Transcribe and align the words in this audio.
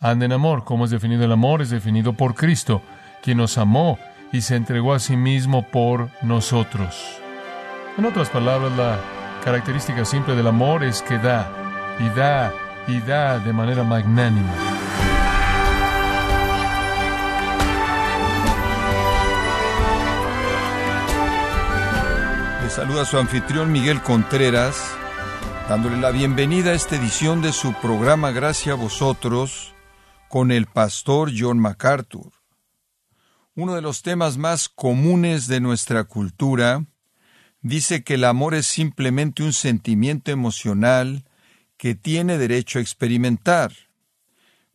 anda 0.00 0.24
en 0.24 0.32
amor. 0.32 0.64
¿Cómo 0.64 0.86
es 0.86 0.90
definido 0.90 1.24
el 1.24 1.32
amor? 1.32 1.62
Es 1.62 1.70
definido 1.70 2.14
por 2.14 2.34
Cristo, 2.34 2.82
quien 3.22 3.38
nos 3.38 3.58
amó 3.58 3.98
y 4.32 4.40
se 4.40 4.56
entregó 4.56 4.94
a 4.94 4.98
sí 4.98 5.16
mismo 5.16 5.62
por 5.68 6.08
nosotros. 6.22 6.96
En 7.98 8.06
otras 8.06 8.30
palabras, 8.30 8.72
la 8.76 8.98
característica 9.44 10.04
simple 10.04 10.34
del 10.34 10.46
amor 10.46 10.82
es 10.84 11.02
que 11.02 11.18
da, 11.18 11.50
y 11.98 12.08
da, 12.18 12.52
y 12.88 13.00
da 13.00 13.38
de 13.38 13.52
manera 13.52 13.84
magnánima. 13.84 14.52
Le 22.62 22.70
saluda 22.70 23.04
su 23.04 23.18
anfitrión 23.18 23.72
Miguel 23.72 24.00
Contreras, 24.00 24.96
dándole 25.68 25.98
la 25.98 26.10
bienvenida 26.10 26.70
a 26.70 26.74
esta 26.74 26.96
edición 26.96 27.42
de 27.42 27.52
su 27.52 27.72
programa 27.74 28.30
Gracias 28.30 28.72
a 28.72 28.80
vosotros 28.80 29.74
con 30.30 30.52
el 30.52 30.66
pastor 30.66 31.32
John 31.36 31.58
MacArthur. 31.58 32.30
Uno 33.56 33.74
de 33.74 33.82
los 33.82 34.02
temas 34.02 34.38
más 34.38 34.68
comunes 34.68 35.48
de 35.48 35.58
nuestra 35.58 36.04
cultura 36.04 36.86
dice 37.62 38.04
que 38.04 38.14
el 38.14 38.22
amor 38.22 38.54
es 38.54 38.66
simplemente 38.66 39.42
un 39.42 39.52
sentimiento 39.52 40.30
emocional 40.30 41.24
que 41.76 41.96
tiene 41.96 42.38
derecho 42.38 42.78
a 42.78 42.82
experimentar. 42.82 43.72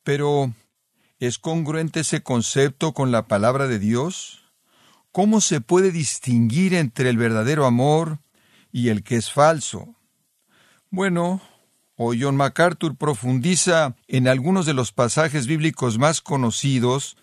Pero, 0.04 0.54
¿es 1.20 1.40
congruente 1.40 2.02
ese 2.02 2.22
concepto 2.22 2.94
con 2.94 3.14
la 3.14 3.30
palabra 3.30 3.68
de 3.68 3.80
Dios? 3.80 4.52
¿Cómo 5.14 5.40
se 5.40 5.62
puede 5.62 5.94
distinguir 5.94 6.74
entre 6.74 7.10
el 7.10 7.16
verdadero 7.16 7.66
amor 7.66 8.20
y 8.74 8.90
el 8.90 9.04
que 9.04 9.16
es 9.16 9.32
falso? 9.32 9.96
Bueno, 10.90 11.42
hoy 11.96 12.22
John 12.22 12.36
MacArthur 12.36 12.96
profundiza 12.96 13.96
en 14.08 14.28
algunos 14.28 14.66
de 14.66 14.74
los 14.74 14.92
pasajes 14.92 15.48
bíblicos 15.48 15.98
más 15.98 16.22
conocidos 16.22 17.18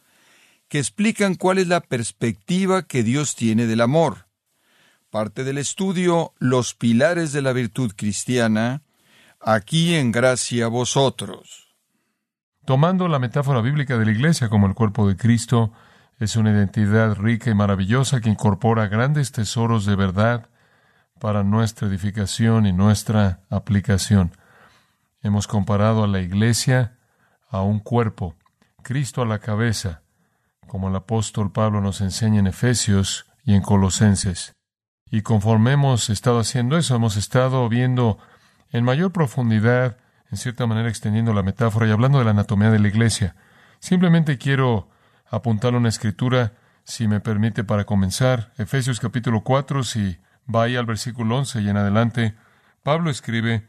que 0.68 0.78
explican 0.78 1.34
cuál 1.34 1.58
es 1.58 1.68
la 1.68 1.80
perspectiva 1.80 2.82
que 2.82 3.02
Dios 3.02 3.34
tiene 3.34 3.66
del 3.66 3.82
amor. 3.82 4.26
Parte 5.10 5.44
del 5.44 5.58
estudio 5.58 6.32
Los 6.38 6.74
pilares 6.74 7.32
de 7.32 7.42
la 7.42 7.52
virtud 7.52 7.92
cristiana, 7.94 8.82
aquí 9.40 9.94
en 9.94 10.10
gracia 10.12 10.64
a 10.64 10.68
vosotros. 10.68 11.76
Tomando 12.64 13.08
la 13.08 13.18
metáfora 13.18 13.60
bíblica 13.60 13.98
de 13.98 14.06
la 14.06 14.12
Iglesia 14.12 14.48
como 14.48 14.66
el 14.66 14.74
cuerpo 14.74 15.06
de 15.06 15.16
Cristo, 15.16 15.72
es 16.18 16.36
una 16.36 16.52
identidad 16.52 17.16
rica 17.16 17.50
y 17.50 17.54
maravillosa 17.54 18.20
que 18.20 18.30
incorpora 18.30 18.86
grandes 18.86 19.32
tesoros 19.32 19.84
de 19.84 19.96
verdad 19.96 20.48
para 21.20 21.42
nuestra 21.42 21.88
edificación 21.88 22.64
y 22.64 22.72
nuestra 22.72 23.40
aplicación. 23.50 24.32
Hemos 25.22 25.46
comparado 25.46 26.02
a 26.02 26.08
la 26.08 26.20
Iglesia 26.20 26.98
a 27.48 27.62
un 27.62 27.78
cuerpo, 27.78 28.34
Cristo 28.82 29.22
a 29.22 29.26
la 29.26 29.38
cabeza, 29.38 30.02
como 30.66 30.88
el 30.88 30.96
apóstol 30.96 31.52
Pablo 31.52 31.80
nos 31.80 32.00
enseña 32.00 32.40
en 32.40 32.48
Efesios 32.48 33.26
y 33.44 33.54
en 33.54 33.62
Colosenses. 33.62 34.52
Y 35.10 35.22
conforme 35.22 35.72
hemos 35.72 36.10
estado 36.10 36.40
haciendo 36.40 36.76
eso, 36.76 36.96
hemos 36.96 37.16
estado 37.16 37.68
viendo 37.68 38.18
en 38.70 38.84
mayor 38.84 39.12
profundidad, 39.12 39.96
en 40.30 40.38
cierta 40.38 40.66
manera 40.66 40.88
extendiendo 40.88 41.32
la 41.32 41.44
metáfora 41.44 41.86
y 41.86 41.92
hablando 41.92 42.18
de 42.18 42.24
la 42.24 42.30
anatomía 42.32 42.70
de 42.70 42.80
la 42.80 42.88
iglesia. 42.88 43.36
Simplemente 43.78 44.38
quiero 44.38 44.88
apuntar 45.30 45.74
una 45.74 45.90
escritura, 45.90 46.54
si 46.82 47.06
me 47.06 47.20
permite, 47.20 47.62
para 47.62 47.84
comenzar. 47.84 48.52
Efesios 48.58 48.98
capítulo 48.98 49.42
4, 49.42 49.84
si 49.84 50.18
va 50.52 50.64
ahí 50.64 50.74
al 50.74 50.86
versículo 50.86 51.36
11 51.38 51.60
y 51.60 51.68
en 51.68 51.76
adelante, 51.76 52.34
Pablo 52.82 53.10
escribe, 53.10 53.68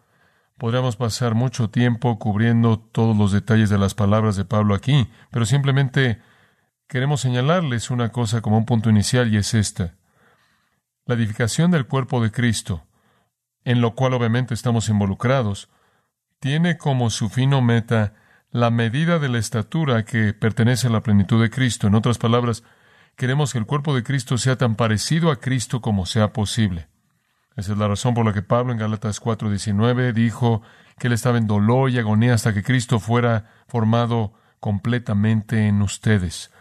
Podríamos 0.61 0.95
pasar 0.95 1.33
mucho 1.33 1.71
tiempo 1.71 2.19
cubriendo 2.19 2.77
todos 2.77 3.17
los 3.17 3.31
detalles 3.31 3.71
de 3.71 3.79
las 3.79 3.95
palabras 3.95 4.35
de 4.35 4.45
Pablo 4.45 4.75
aquí, 4.75 5.09
pero 5.31 5.43
simplemente 5.47 6.21
queremos 6.87 7.21
señalarles 7.21 7.89
una 7.89 8.09
cosa 8.09 8.41
como 8.41 8.59
un 8.59 8.67
punto 8.67 8.91
inicial 8.91 9.33
y 9.33 9.37
es 9.37 9.55
esta. 9.55 9.95
La 11.07 11.15
edificación 11.15 11.71
del 11.71 11.87
cuerpo 11.87 12.21
de 12.21 12.29
Cristo, 12.29 12.85
en 13.63 13.81
lo 13.81 13.95
cual 13.95 14.13
obviamente 14.13 14.53
estamos 14.53 14.87
involucrados, 14.87 15.67
tiene 16.39 16.77
como 16.77 17.09
su 17.09 17.29
fino 17.29 17.63
meta 17.63 18.13
la 18.51 18.69
medida 18.69 19.17
de 19.17 19.29
la 19.29 19.39
estatura 19.39 20.05
que 20.05 20.35
pertenece 20.35 20.85
a 20.85 20.91
la 20.91 21.01
plenitud 21.01 21.41
de 21.41 21.49
Cristo. 21.49 21.87
En 21.87 21.95
otras 21.95 22.19
palabras, 22.19 22.63
queremos 23.15 23.51
que 23.51 23.57
el 23.57 23.65
cuerpo 23.65 23.95
de 23.95 24.03
Cristo 24.03 24.37
sea 24.37 24.59
tan 24.59 24.75
parecido 24.75 25.31
a 25.31 25.39
Cristo 25.39 25.81
como 25.81 26.05
sea 26.05 26.33
posible. 26.33 26.90
Esa 27.55 27.73
es 27.73 27.77
la 27.77 27.87
razón 27.87 28.13
por 28.13 28.25
la 28.25 28.33
que 28.33 28.41
Pablo 28.41 28.71
en 28.71 28.79
Gálatas 28.79 29.19
4:19 29.19 30.13
dijo 30.13 30.61
que 30.97 31.07
él 31.07 31.13
estaba 31.13 31.37
en 31.37 31.47
dolor 31.47 31.89
y 31.89 31.99
agonía 31.99 32.33
hasta 32.33 32.53
que 32.53 32.63
Cristo 32.63 32.99
fuera 32.99 33.45
formado 33.67 34.33
completamente 34.59 35.67
en 35.67 35.81
ustedes. 35.81 36.51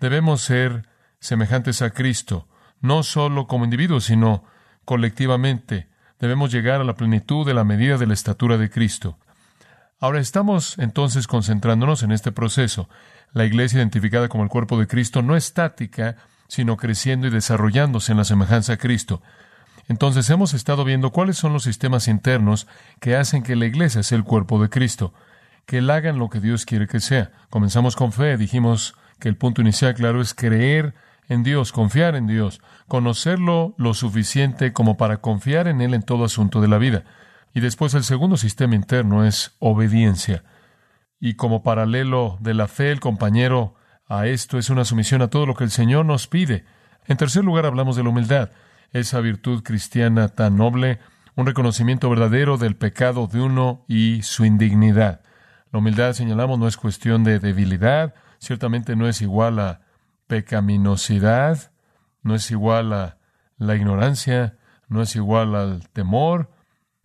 Debemos 0.00 0.42
ser 0.42 0.88
semejantes 1.20 1.82
a 1.82 1.90
Cristo, 1.90 2.48
no 2.80 3.02
solo 3.02 3.46
como 3.46 3.64
individuos, 3.64 4.04
sino 4.04 4.44
colectivamente. 4.84 5.88
Debemos 6.18 6.50
llegar 6.50 6.80
a 6.80 6.84
la 6.84 6.94
plenitud 6.94 7.46
de 7.46 7.54
la 7.54 7.64
medida 7.64 7.98
de 7.98 8.06
la 8.06 8.14
estatura 8.14 8.56
de 8.56 8.70
Cristo. 8.70 9.18
Ahora 9.98 10.20
estamos 10.20 10.78
entonces 10.78 11.26
concentrándonos 11.26 12.02
en 12.02 12.12
este 12.12 12.32
proceso. 12.32 12.88
La 13.32 13.44
iglesia 13.44 13.78
identificada 13.78 14.28
como 14.28 14.44
el 14.44 14.50
cuerpo 14.50 14.78
de 14.78 14.86
Cristo 14.86 15.22
no 15.22 15.36
es 15.36 15.46
estática, 15.46 16.16
sino 16.48 16.76
creciendo 16.76 17.26
y 17.26 17.30
desarrollándose 17.30 18.12
en 18.12 18.18
la 18.18 18.24
semejanza 18.24 18.74
a 18.74 18.76
Cristo. 18.76 19.22
Entonces 19.88 20.28
hemos 20.30 20.52
estado 20.54 20.84
viendo 20.84 21.10
cuáles 21.10 21.36
son 21.36 21.52
los 21.52 21.62
sistemas 21.62 22.08
internos 22.08 22.66
que 23.00 23.16
hacen 23.16 23.42
que 23.42 23.56
la 23.56 23.66
iglesia 23.66 24.02
sea 24.02 24.18
el 24.18 24.24
cuerpo 24.24 24.60
de 24.60 24.68
Cristo, 24.68 25.14
que 25.64 25.78
él 25.78 25.90
hagan 25.90 26.18
lo 26.18 26.28
que 26.28 26.40
Dios 26.40 26.66
quiere 26.66 26.86
que 26.86 27.00
sea. 27.00 27.30
Comenzamos 27.50 27.94
con 27.94 28.12
fe, 28.12 28.36
dijimos 28.36 28.94
que 29.20 29.28
el 29.28 29.36
punto 29.36 29.62
inicial, 29.62 29.94
claro, 29.94 30.20
es 30.20 30.34
creer 30.34 30.94
en 31.28 31.42
Dios, 31.42 31.72
confiar 31.72 32.14
en 32.16 32.26
Dios, 32.26 32.60
conocerlo 32.88 33.74
lo 33.78 33.94
suficiente 33.94 34.72
como 34.72 34.96
para 34.96 35.18
confiar 35.18 35.68
en 35.68 35.80
Él 35.80 35.94
en 35.94 36.02
todo 36.02 36.24
asunto 36.24 36.60
de 36.60 36.68
la 36.68 36.78
vida. 36.78 37.04
Y 37.54 37.60
después 37.60 37.94
el 37.94 38.04
segundo 38.04 38.36
sistema 38.36 38.74
interno 38.74 39.24
es 39.24 39.56
obediencia. 39.58 40.44
Y 41.18 41.34
como 41.34 41.62
paralelo 41.62 42.36
de 42.40 42.54
la 42.54 42.68
fe, 42.68 42.90
el 42.90 43.00
compañero 43.00 43.74
a 44.08 44.26
esto 44.26 44.58
es 44.58 44.70
una 44.70 44.84
sumisión 44.84 45.22
a 45.22 45.28
todo 45.28 45.46
lo 45.46 45.54
que 45.54 45.64
el 45.64 45.70
Señor 45.70 46.04
nos 46.04 46.26
pide. 46.26 46.64
En 47.06 47.16
tercer 47.16 47.44
lugar, 47.44 47.66
hablamos 47.66 47.96
de 47.96 48.02
la 48.02 48.10
humildad, 48.10 48.50
esa 48.92 49.20
virtud 49.20 49.62
cristiana 49.62 50.28
tan 50.28 50.56
noble, 50.56 51.00
un 51.34 51.46
reconocimiento 51.46 52.08
verdadero 52.08 52.56
del 52.56 52.76
pecado 52.76 53.26
de 53.26 53.40
uno 53.40 53.84
y 53.88 54.22
su 54.22 54.44
indignidad. 54.44 55.20
La 55.72 55.80
humildad, 55.80 56.12
señalamos, 56.12 56.58
no 56.58 56.68
es 56.68 56.76
cuestión 56.76 57.24
de 57.24 57.38
debilidad, 57.38 58.14
ciertamente 58.38 58.96
no 58.96 59.08
es 59.08 59.20
igual 59.20 59.58
a 59.58 59.80
pecaminosidad, 60.26 61.72
no 62.22 62.34
es 62.34 62.50
igual 62.50 62.92
a 62.92 63.18
la 63.58 63.76
ignorancia, 63.76 64.56
no 64.88 65.02
es 65.02 65.16
igual 65.16 65.54
al 65.54 65.88
temor, 65.90 66.50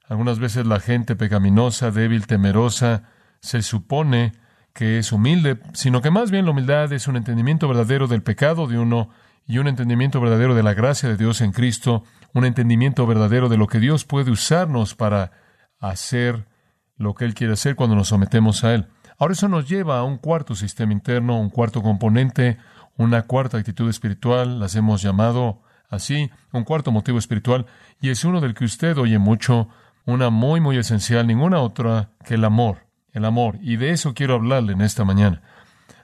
algunas 0.07 0.39
veces 0.39 0.65
la 0.65 0.79
gente 0.79 1.15
pecaminosa, 1.15 1.91
débil, 1.91 2.27
temerosa, 2.27 3.03
se 3.39 3.61
supone 3.61 4.33
que 4.73 4.99
es 4.99 5.11
humilde, 5.11 5.59
sino 5.73 6.01
que 6.01 6.11
más 6.11 6.31
bien 6.31 6.45
la 6.45 6.51
humildad 6.51 6.91
es 6.93 7.07
un 7.07 7.17
entendimiento 7.17 7.67
verdadero 7.67 8.07
del 8.07 8.21
pecado 8.23 8.67
de 8.67 8.77
uno 8.77 9.09
y 9.51 9.57
un 9.57 9.67
entendimiento 9.67 10.21
verdadero 10.21 10.55
de 10.55 10.63
la 10.63 10.73
gracia 10.73 11.09
de 11.09 11.17
Dios 11.17 11.41
en 11.41 11.51
Cristo, 11.51 12.05
un 12.33 12.45
entendimiento 12.45 13.05
verdadero 13.05 13.49
de 13.49 13.57
lo 13.57 13.67
que 13.67 13.81
Dios 13.81 14.05
puede 14.05 14.31
usarnos 14.31 14.95
para 14.95 15.33
hacer 15.77 16.47
lo 16.95 17.15
que 17.15 17.25
Él 17.25 17.33
quiere 17.33 17.51
hacer 17.51 17.75
cuando 17.75 17.97
nos 17.97 18.07
sometemos 18.07 18.63
a 18.63 18.73
Él. 18.73 18.87
Ahora 19.17 19.33
eso 19.33 19.49
nos 19.49 19.67
lleva 19.67 19.99
a 19.99 20.03
un 20.05 20.19
cuarto 20.19 20.55
sistema 20.55 20.93
interno, 20.93 21.37
un 21.37 21.49
cuarto 21.49 21.81
componente, 21.81 22.59
una 22.95 23.23
cuarta 23.23 23.57
actitud 23.57 23.89
espiritual, 23.89 24.57
las 24.57 24.73
hemos 24.75 25.01
llamado 25.01 25.63
así, 25.89 26.31
un 26.53 26.63
cuarto 26.63 26.93
motivo 26.93 27.19
espiritual, 27.19 27.65
y 27.99 28.09
es 28.09 28.23
uno 28.23 28.39
del 28.39 28.53
que 28.53 28.63
usted 28.63 28.97
oye 28.97 29.19
mucho, 29.19 29.67
una 30.05 30.29
muy, 30.29 30.61
muy 30.61 30.77
esencial, 30.77 31.27
ninguna 31.27 31.59
otra 31.59 32.11
que 32.23 32.35
el 32.35 32.45
amor, 32.45 32.87
el 33.11 33.25
amor. 33.25 33.57
Y 33.61 33.75
de 33.75 33.91
eso 33.91 34.13
quiero 34.13 34.35
hablarle 34.35 34.71
en 34.71 34.81
esta 34.81 35.03
mañana. 35.03 35.41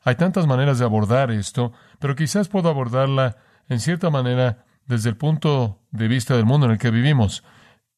Hay 0.03 0.15
tantas 0.15 0.47
maneras 0.47 0.79
de 0.79 0.85
abordar 0.85 1.31
esto, 1.31 1.71
pero 1.99 2.15
quizás 2.15 2.47
puedo 2.47 2.69
abordarla 2.69 3.37
en 3.69 3.79
cierta 3.79 4.09
manera 4.09 4.65
desde 4.85 5.09
el 5.09 5.17
punto 5.17 5.81
de 5.91 6.07
vista 6.07 6.35
del 6.35 6.45
mundo 6.45 6.65
en 6.65 6.73
el 6.73 6.77
que 6.77 6.91
vivimos, 6.91 7.43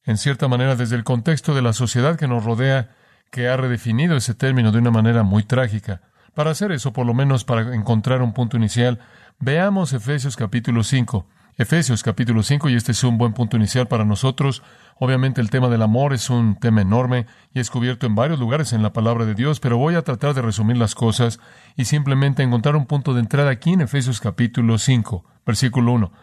en 0.04 0.18
cierta 0.18 0.48
manera 0.48 0.76
desde 0.76 0.96
el 0.96 1.04
contexto 1.04 1.54
de 1.54 1.62
la 1.62 1.74
sociedad 1.74 2.18
que 2.18 2.28
nos 2.28 2.44
rodea, 2.44 2.90
que 3.32 3.48
ha 3.48 3.58
redefinido 3.58 4.16
ese 4.16 4.34
término 4.34 4.72
de 4.72 4.80
una 4.80 4.92
manera 4.92 5.24
muy 5.24 5.44
trágica. 5.44 6.02
Para 6.34 6.52
hacer 6.52 6.72
eso, 6.72 6.94
por 6.94 7.06
lo 7.06 7.14
menos 7.14 7.44
para 7.44 7.76
encontrar 7.76 8.22
un 8.22 8.34
punto 8.34 8.58
inicial, 8.58 9.00
veamos 9.40 9.94
Efesios 9.94 10.36
capítulo 10.36 10.84
5. 10.84 11.28
Efesios 11.60 12.04
capítulo 12.04 12.42
5, 12.42 12.70
y 12.70 12.76
este 12.76 12.94
es 12.94 13.04
un 13.04 13.18
buen 13.18 13.34
punto 13.34 13.58
inicial 13.58 13.90
para 13.90 14.06
nosotros. 14.06 14.64
Obviamente 14.98 15.42
el 15.42 15.50
tema 15.50 15.68
del 15.68 15.82
amor 15.82 16.14
es 16.14 16.30
un 16.30 16.56
tema 16.56 16.80
enorme 16.80 17.26
y 17.54 17.60
es 17.60 17.70
cubierto 17.70 18.08
en 18.08 18.16
varios 18.16 18.40
lugares 18.40 18.72
en 18.72 18.82
la 18.82 18.94
palabra 18.94 19.26
de 19.26 19.36
Dios, 19.36 19.60
pero 19.60 19.78
voy 19.78 19.96
a 19.96 20.02
tratar 20.02 20.34
de 20.34 20.42
resumir 20.42 20.78
las 20.78 20.96
cosas 20.96 21.42
y 21.76 21.84
simplemente 21.84 22.44
encontrar 22.44 22.78
un 22.78 22.86
punto 22.86 23.14
de 23.14 23.20
entrada 23.20 23.52
aquí 23.52 23.74
en 23.74 23.82
Efesios 23.82 24.22
capítulo 24.22 24.78
5, 24.78 25.26
versículo 25.46 25.92
1. 25.92 26.14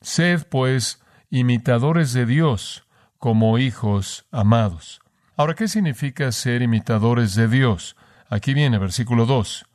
Sed, 0.00 0.46
pues, 0.48 1.02
imitadores 1.28 2.14
de 2.14 2.24
Dios 2.24 2.88
como 3.18 3.58
hijos 3.58 4.26
amados. 4.30 5.02
Ahora, 5.36 5.52
¿qué 5.52 5.68
significa 5.68 6.32
ser 6.32 6.62
imitadores 6.62 7.34
de 7.34 7.48
Dios? 7.48 7.96
Aquí 8.30 8.54
viene 8.54 8.78
versículo 8.78 9.26
2. 9.26 9.66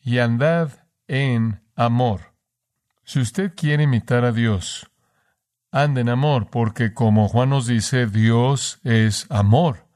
Y 0.00 0.18
andad 0.18 0.86
en 1.08 1.60
amor 1.74 2.37
si 3.08 3.20
usted 3.20 3.54
quiere 3.56 3.84
imitar 3.84 4.26
a 4.26 4.32
Dios, 4.32 4.90
ande 5.72 6.02
en 6.02 6.10
amor, 6.10 6.50
porque 6.50 6.92
como 6.92 7.26
Juan 7.26 7.48
nos 7.48 7.66
dice, 7.66 8.06
Dios 8.06 8.80
es 8.84 9.26
amor. 9.30 9.86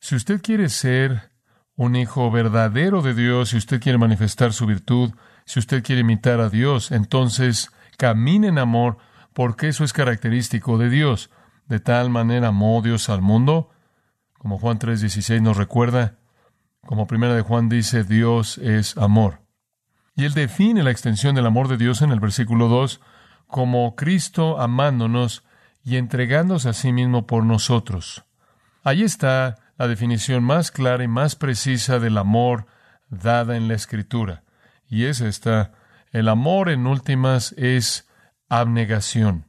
Si 0.00 0.16
usted 0.16 0.42
quiere 0.42 0.68
ser 0.68 1.30
un 1.76 1.94
hijo 1.94 2.28
verdadero 2.32 3.02
de 3.02 3.14
Dios, 3.14 3.50
si 3.50 3.56
usted 3.58 3.80
quiere 3.80 3.98
manifestar 3.98 4.52
su 4.52 4.66
virtud, 4.66 5.12
si 5.44 5.60
usted 5.60 5.84
quiere 5.84 6.00
imitar 6.00 6.40
a 6.40 6.48
Dios, 6.48 6.90
entonces 6.90 7.70
camine 7.96 8.48
en 8.48 8.58
amor, 8.58 8.96
porque 9.32 9.68
eso 9.68 9.84
es 9.84 9.92
característico 9.92 10.78
de 10.78 10.90
Dios. 10.90 11.30
De 11.66 11.78
tal 11.78 12.10
manera 12.10 12.48
amó 12.48 12.82
Dios 12.82 13.08
al 13.10 13.22
mundo, 13.22 13.70
como 14.38 14.58
Juan 14.58 14.80
3:16 14.80 15.40
nos 15.40 15.56
recuerda, 15.56 16.18
como 16.84 17.06
primera 17.06 17.36
de 17.36 17.42
Juan 17.42 17.68
dice, 17.68 18.02
Dios 18.02 18.58
es 18.58 18.96
amor. 18.96 19.45
Y 20.16 20.24
él 20.24 20.32
define 20.32 20.82
la 20.82 20.90
extensión 20.90 21.34
del 21.34 21.46
amor 21.46 21.68
de 21.68 21.76
Dios 21.76 22.00
en 22.00 22.10
el 22.10 22.20
versículo 22.20 22.68
2 22.68 23.00
como 23.46 23.94
Cristo 23.94 24.60
amándonos 24.60 25.44
y 25.84 25.96
entregándose 25.96 26.70
a 26.70 26.72
sí 26.72 26.92
mismo 26.92 27.26
por 27.26 27.44
nosotros. 27.44 28.24
Ahí 28.82 29.02
está 29.02 29.58
la 29.76 29.86
definición 29.88 30.42
más 30.42 30.70
clara 30.70 31.04
y 31.04 31.08
más 31.08 31.36
precisa 31.36 31.98
del 31.98 32.18
amor 32.18 32.66
dada 33.10 33.56
en 33.56 33.68
la 33.68 33.74
Escritura. 33.74 34.42
Y 34.88 35.04
es 35.04 35.20
esta, 35.20 35.72
el 36.12 36.28
amor 36.28 36.70
en 36.70 36.86
últimas 36.86 37.52
es 37.58 38.08
abnegación, 38.48 39.44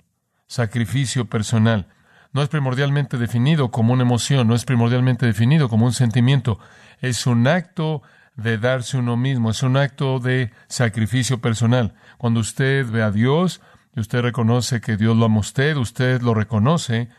sacrificio 0.47 1.25
personal. 1.29 1.87
No 2.33 2.41
es 2.41 2.49
primordialmente 2.49 3.17
definido 3.17 3.71
como 3.71 3.93
una 3.93 4.03
emoción, 4.03 4.47
no 4.47 4.55
es 4.55 4.65
primordialmente 4.65 5.25
definido 5.25 5.69
como 5.69 5.85
un 5.85 5.93
sentimiento, 5.93 6.59
es 6.99 7.25
un 7.25 7.47
acto 7.47 8.01
de 8.37 8.59
darse 8.59 8.97
uno 8.97 9.17
mismo, 9.17 9.49
es 9.49 9.63
un 9.63 9.77
acto 9.77 10.19
de 10.19 10.51
sacrificio 10.67 11.41
personal. 11.41 11.95
Cuando 12.17 12.39
usted 12.39 12.89
ve 12.89 13.01
a 13.01 13.11
Dios 13.11 13.61
y 13.95 13.99
usted 13.99 14.21
reconoce 14.21 14.79
que 14.79 14.95
Dios 14.95 15.17
lo 15.17 15.25
ama 15.25 15.37
a 15.37 15.39
usted, 15.39 15.75
usted 15.75 16.21
lo 16.21 16.35
reconoce 16.35 17.09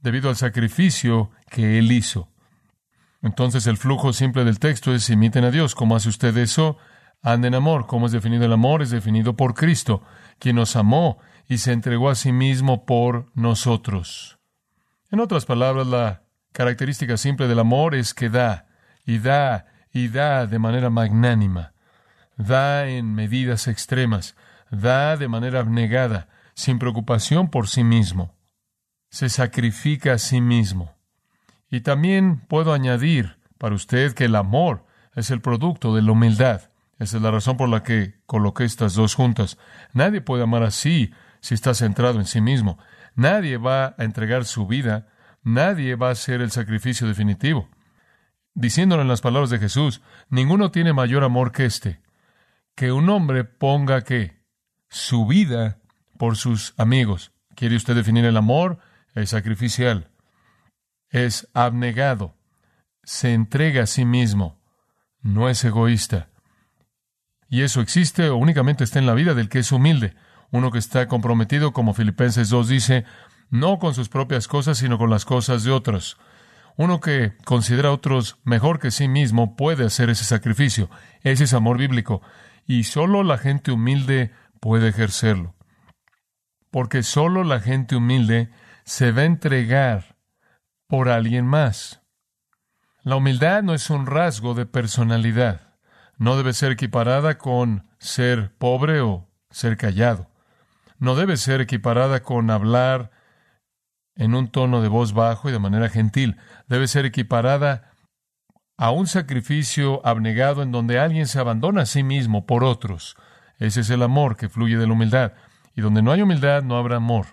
debido 0.00 0.28
al 0.28 0.36
sacrificio 0.36 1.30
que 1.50 1.78
Él 1.78 1.90
hizo. 1.90 2.28
Entonces 3.22 3.66
el 3.66 3.78
flujo 3.78 4.12
simple 4.12 4.44
del 4.44 4.58
texto 4.58 4.94
es 4.94 5.08
imiten 5.08 5.44
a 5.44 5.50
Dios. 5.50 5.74
¿Cómo 5.74 5.96
hace 5.96 6.10
usted 6.10 6.36
eso? 6.36 6.76
Ande 7.22 7.48
en 7.48 7.54
amor. 7.54 7.86
¿Cómo 7.86 8.06
es 8.06 8.12
definido 8.12 8.44
el 8.44 8.52
amor? 8.52 8.82
Es 8.82 8.90
definido 8.90 9.34
por 9.34 9.54
Cristo, 9.54 10.02
quien 10.38 10.56
nos 10.56 10.76
amó 10.76 11.18
y 11.48 11.58
se 11.58 11.72
entregó 11.72 12.10
a 12.10 12.14
sí 12.14 12.32
mismo 12.32 12.84
por 12.84 13.32
nosotros. 13.34 14.38
En 15.10 15.20
otras 15.20 15.46
palabras, 15.46 15.86
la 15.86 16.22
característica 16.52 17.16
simple 17.16 17.48
del 17.48 17.60
amor 17.60 17.94
es 17.94 18.12
que 18.12 18.28
da 18.28 18.66
y 19.06 19.18
da 19.18 19.66
y 19.96 20.08
da 20.08 20.46
de 20.46 20.58
manera 20.58 20.90
magnánima, 20.90 21.72
da 22.36 22.86
en 22.86 23.14
medidas 23.14 23.66
extremas, 23.66 24.36
da 24.70 25.16
de 25.16 25.26
manera 25.26 25.60
abnegada, 25.60 26.28
sin 26.52 26.78
preocupación 26.78 27.48
por 27.48 27.66
sí 27.66 27.82
mismo. 27.82 28.34
Se 29.08 29.30
sacrifica 29.30 30.12
a 30.12 30.18
sí 30.18 30.42
mismo. 30.42 30.94
Y 31.70 31.80
también 31.80 32.40
puedo 32.40 32.74
añadir 32.74 33.38
para 33.56 33.74
usted 33.74 34.12
que 34.12 34.26
el 34.26 34.36
amor 34.36 34.84
es 35.14 35.30
el 35.30 35.40
producto 35.40 35.94
de 35.94 36.02
la 36.02 36.12
humildad. 36.12 36.70
Esa 36.98 37.16
es 37.16 37.22
la 37.22 37.30
razón 37.30 37.56
por 37.56 37.70
la 37.70 37.82
que 37.82 38.20
coloqué 38.26 38.64
estas 38.64 38.92
dos 38.92 39.14
juntas. 39.14 39.56
Nadie 39.94 40.20
puede 40.20 40.42
amar 40.42 40.62
así 40.62 41.14
si 41.40 41.54
está 41.54 41.72
centrado 41.72 42.18
en 42.18 42.26
sí 42.26 42.42
mismo. 42.42 42.78
Nadie 43.14 43.56
va 43.56 43.94
a 43.96 44.04
entregar 44.04 44.44
su 44.44 44.66
vida. 44.66 45.08
Nadie 45.42 45.94
va 45.94 46.08
a 46.08 46.12
hacer 46.12 46.42
el 46.42 46.50
sacrificio 46.50 47.08
definitivo 47.08 47.70
diciéndolo 48.56 49.02
en 49.02 49.08
las 49.08 49.20
palabras 49.20 49.50
de 49.50 49.58
Jesús, 49.58 50.02
ninguno 50.30 50.72
tiene 50.72 50.92
mayor 50.92 51.22
amor 51.22 51.52
que 51.52 51.66
este, 51.66 52.00
que 52.74 52.90
un 52.90 53.08
hombre 53.10 53.44
ponga 53.44 54.02
que 54.02 54.42
su 54.88 55.26
vida 55.26 55.78
por 56.18 56.36
sus 56.36 56.74
amigos. 56.78 57.32
¿Quiere 57.54 57.76
usted 57.76 57.94
definir 57.94 58.24
el 58.24 58.36
amor? 58.36 58.78
Es 59.14 59.30
sacrificial, 59.30 60.10
es 61.10 61.48
abnegado, 61.54 62.34
se 63.04 63.34
entrega 63.34 63.84
a 63.84 63.86
sí 63.86 64.04
mismo, 64.04 64.58
no 65.20 65.48
es 65.48 65.62
egoísta. 65.64 66.30
Y 67.48 67.62
eso 67.62 67.80
existe 67.80 68.28
o 68.30 68.36
únicamente 68.36 68.84
está 68.84 68.98
en 68.98 69.06
la 69.06 69.14
vida 69.14 69.34
del 69.34 69.48
que 69.48 69.60
es 69.60 69.70
humilde, 69.70 70.14
uno 70.50 70.70
que 70.70 70.78
está 70.78 71.08
comprometido, 71.08 71.72
como 71.72 71.92
Filipenses 71.94 72.48
2 72.48 72.68
dice, 72.68 73.04
no 73.50 73.78
con 73.78 73.94
sus 73.94 74.08
propias 74.08 74.48
cosas, 74.48 74.78
sino 74.78 74.96
con 74.96 75.10
las 75.10 75.24
cosas 75.24 75.62
de 75.64 75.72
otros. 75.72 76.18
Uno 76.76 77.00
que 77.00 77.32
considera 77.44 77.88
a 77.88 77.92
otros 77.92 78.38
mejor 78.44 78.78
que 78.78 78.90
sí 78.90 79.08
mismo 79.08 79.56
puede 79.56 79.86
hacer 79.86 80.10
ese 80.10 80.24
sacrificio. 80.24 80.90
Ese 81.22 81.44
es 81.44 81.54
amor 81.54 81.78
bíblico. 81.78 82.20
Y 82.66 82.84
solo 82.84 83.22
la 83.22 83.38
gente 83.38 83.72
humilde 83.72 84.32
puede 84.60 84.88
ejercerlo. 84.88 85.54
Porque 86.70 87.02
solo 87.02 87.44
la 87.44 87.60
gente 87.60 87.96
humilde 87.96 88.50
se 88.84 89.12
va 89.12 89.22
a 89.22 89.26
entregar 89.26 90.16
por 90.86 91.08
alguien 91.08 91.46
más. 91.46 92.02
La 93.02 93.16
humildad 93.16 93.62
no 93.62 93.72
es 93.72 93.88
un 93.88 94.06
rasgo 94.06 94.54
de 94.54 94.66
personalidad. 94.66 95.74
No 96.18 96.36
debe 96.36 96.52
ser 96.52 96.72
equiparada 96.72 97.38
con 97.38 97.88
ser 97.98 98.52
pobre 98.58 99.00
o 99.00 99.28
ser 99.50 99.76
callado. 99.76 100.30
No 100.98 101.14
debe 101.14 101.36
ser 101.36 101.60
equiparada 101.60 102.22
con 102.22 102.50
hablar 102.50 103.10
en 104.16 104.34
un 104.34 104.48
tono 104.48 104.82
de 104.82 104.88
voz 104.88 105.12
bajo 105.12 105.48
y 105.48 105.52
de 105.52 105.58
manera 105.58 105.88
gentil. 105.88 106.36
Debe 106.68 106.88
ser 106.88 107.06
equiparada 107.06 107.90
a 108.76 108.90
un 108.90 109.06
sacrificio 109.06 110.04
abnegado 110.04 110.62
en 110.62 110.72
donde 110.72 110.98
alguien 110.98 111.26
se 111.26 111.38
abandona 111.38 111.82
a 111.82 111.86
sí 111.86 112.02
mismo 112.02 112.46
por 112.46 112.64
otros. 112.64 113.16
Ese 113.58 113.80
es 113.80 113.90
el 113.90 114.02
amor 114.02 114.36
que 114.36 114.48
fluye 114.48 114.76
de 114.76 114.86
la 114.86 114.92
humildad. 114.92 115.32
Y 115.74 115.80
donde 115.80 116.02
no 116.02 116.12
hay 116.12 116.22
humildad 116.22 116.62
no 116.62 116.76
habrá 116.76 116.96
amor. 116.96 117.26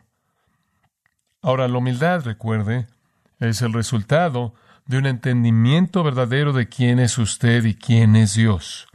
Ahora, 1.41 1.67
la 1.67 1.77
humildad, 1.77 2.23
recuerde, 2.23 2.87
es 3.39 3.61
el 3.61 3.73
resultado 3.73 4.53
de 4.85 4.97
un 4.97 5.05
entendimiento 5.05 6.03
verdadero 6.03 6.53
de 6.53 6.67
quién 6.67 6.99
es 6.99 7.17
usted 7.17 7.63
y 7.65 7.75
quién 7.75 8.15
es 8.15 8.35
Dios. 8.35 8.87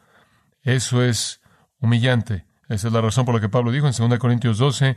Eso 0.62 1.02
es 1.02 1.40
humillante. 1.80 2.46
Esa 2.68 2.88
es 2.88 2.92
la 2.92 3.00
razón 3.00 3.24
por 3.24 3.34
la 3.34 3.40
que 3.40 3.48
Pablo 3.48 3.70
dijo 3.70 3.86
en 3.86 4.10
2 4.10 4.18
Corintios 4.18 4.58
12, 4.58 4.96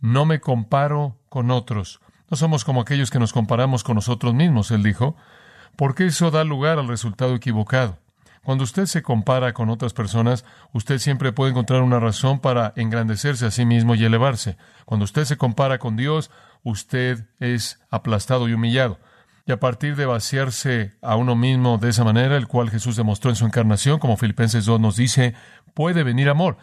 no 0.00 0.24
me 0.26 0.40
comparo 0.40 1.18
con 1.28 1.50
otros, 1.50 2.00
no 2.32 2.36
somos 2.36 2.64
como 2.64 2.80
aquellos 2.80 3.10
que 3.10 3.18
nos 3.18 3.34
comparamos 3.34 3.84
con 3.84 3.96
nosotros 3.96 4.32
mismos, 4.32 4.70
él 4.70 4.82
dijo, 4.82 5.16
porque 5.76 6.06
eso 6.06 6.30
da 6.30 6.44
lugar 6.44 6.78
al 6.78 6.88
resultado 6.88 7.34
equivocado. 7.34 7.98
Cuando 8.42 8.64
usted 8.64 8.86
se 8.86 9.02
compara 9.02 9.52
con 9.52 9.68
otras 9.68 9.92
personas, 9.92 10.46
usted 10.72 10.96
siempre 10.96 11.32
puede 11.32 11.50
encontrar 11.50 11.82
una 11.82 12.00
razón 12.00 12.40
para 12.40 12.72
engrandecerse 12.76 13.44
a 13.44 13.50
sí 13.50 13.66
mismo 13.66 13.94
y 13.94 14.02
elevarse. 14.02 14.56
Cuando 14.86 15.04
usted 15.04 15.26
se 15.26 15.36
compara 15.36 15.76
con 15.78 15.94
Dios, 15.94 16.30
usted 16.62 17.26
es 17.38 17.82
aplastado 17.90 18.48
y 18.48 18.54
humillado. 18.54 18.98
Y 19.44 19.52
a 19.52 19.60
partir 19.60 19.94
de 19.94 20.06
vaciarse 20.06 20.94
a 21.02 21.16
uno 21.16 21.36
mismo 21.36 21.76
de 21.76 21.90
esa 21.90 22.02
manera, 22.02 22.38
el 22.38 22.48
cual 22.48 22.70
Jesús 22.70 22.96
demostró 22.96 23.28
en 23.28 23.36
su 23.36 23.44
encarnación, 23.44 23.98
como 23.98 24.16
Filipenses 24.16 24.64
2 24.64 24.80
nos 24.80 24.96
dice, 24.96 25.34
puede 25.74 26.02
venir 26.02 26.30
amor. 26.30 26.56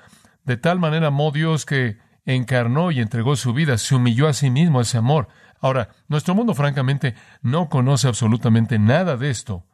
De 0.46 0.58
tal 0.58 0.80
manera 0.80 1.10
amó 1.10 1.32
Dios 1.32 1.68
que 1.68 2.00
encarnó 2.26 2.92
y 2.92 3.02
entregó 3.02 3.36
su 3.36 3.54
vida, 3.54 3.78
se 3.78 3.96
humilló 3.96 4.28
a 4.28 4.34
sí 4.34 4.50
mismo 4.50 4.82
ese 4.82 4.98
amor. 4.98 5.28
Ahora, 5.62 5.90
nuestro 6.08 6.36
mundo 6.36 6.54
francamente 6.54 7.16
no 7.42 7.70
conoce 7.70 8.08
absolutamente 8.08 8.80
nada 8.80 9.18
de 9.18 9.30
esto. 9.30 9.66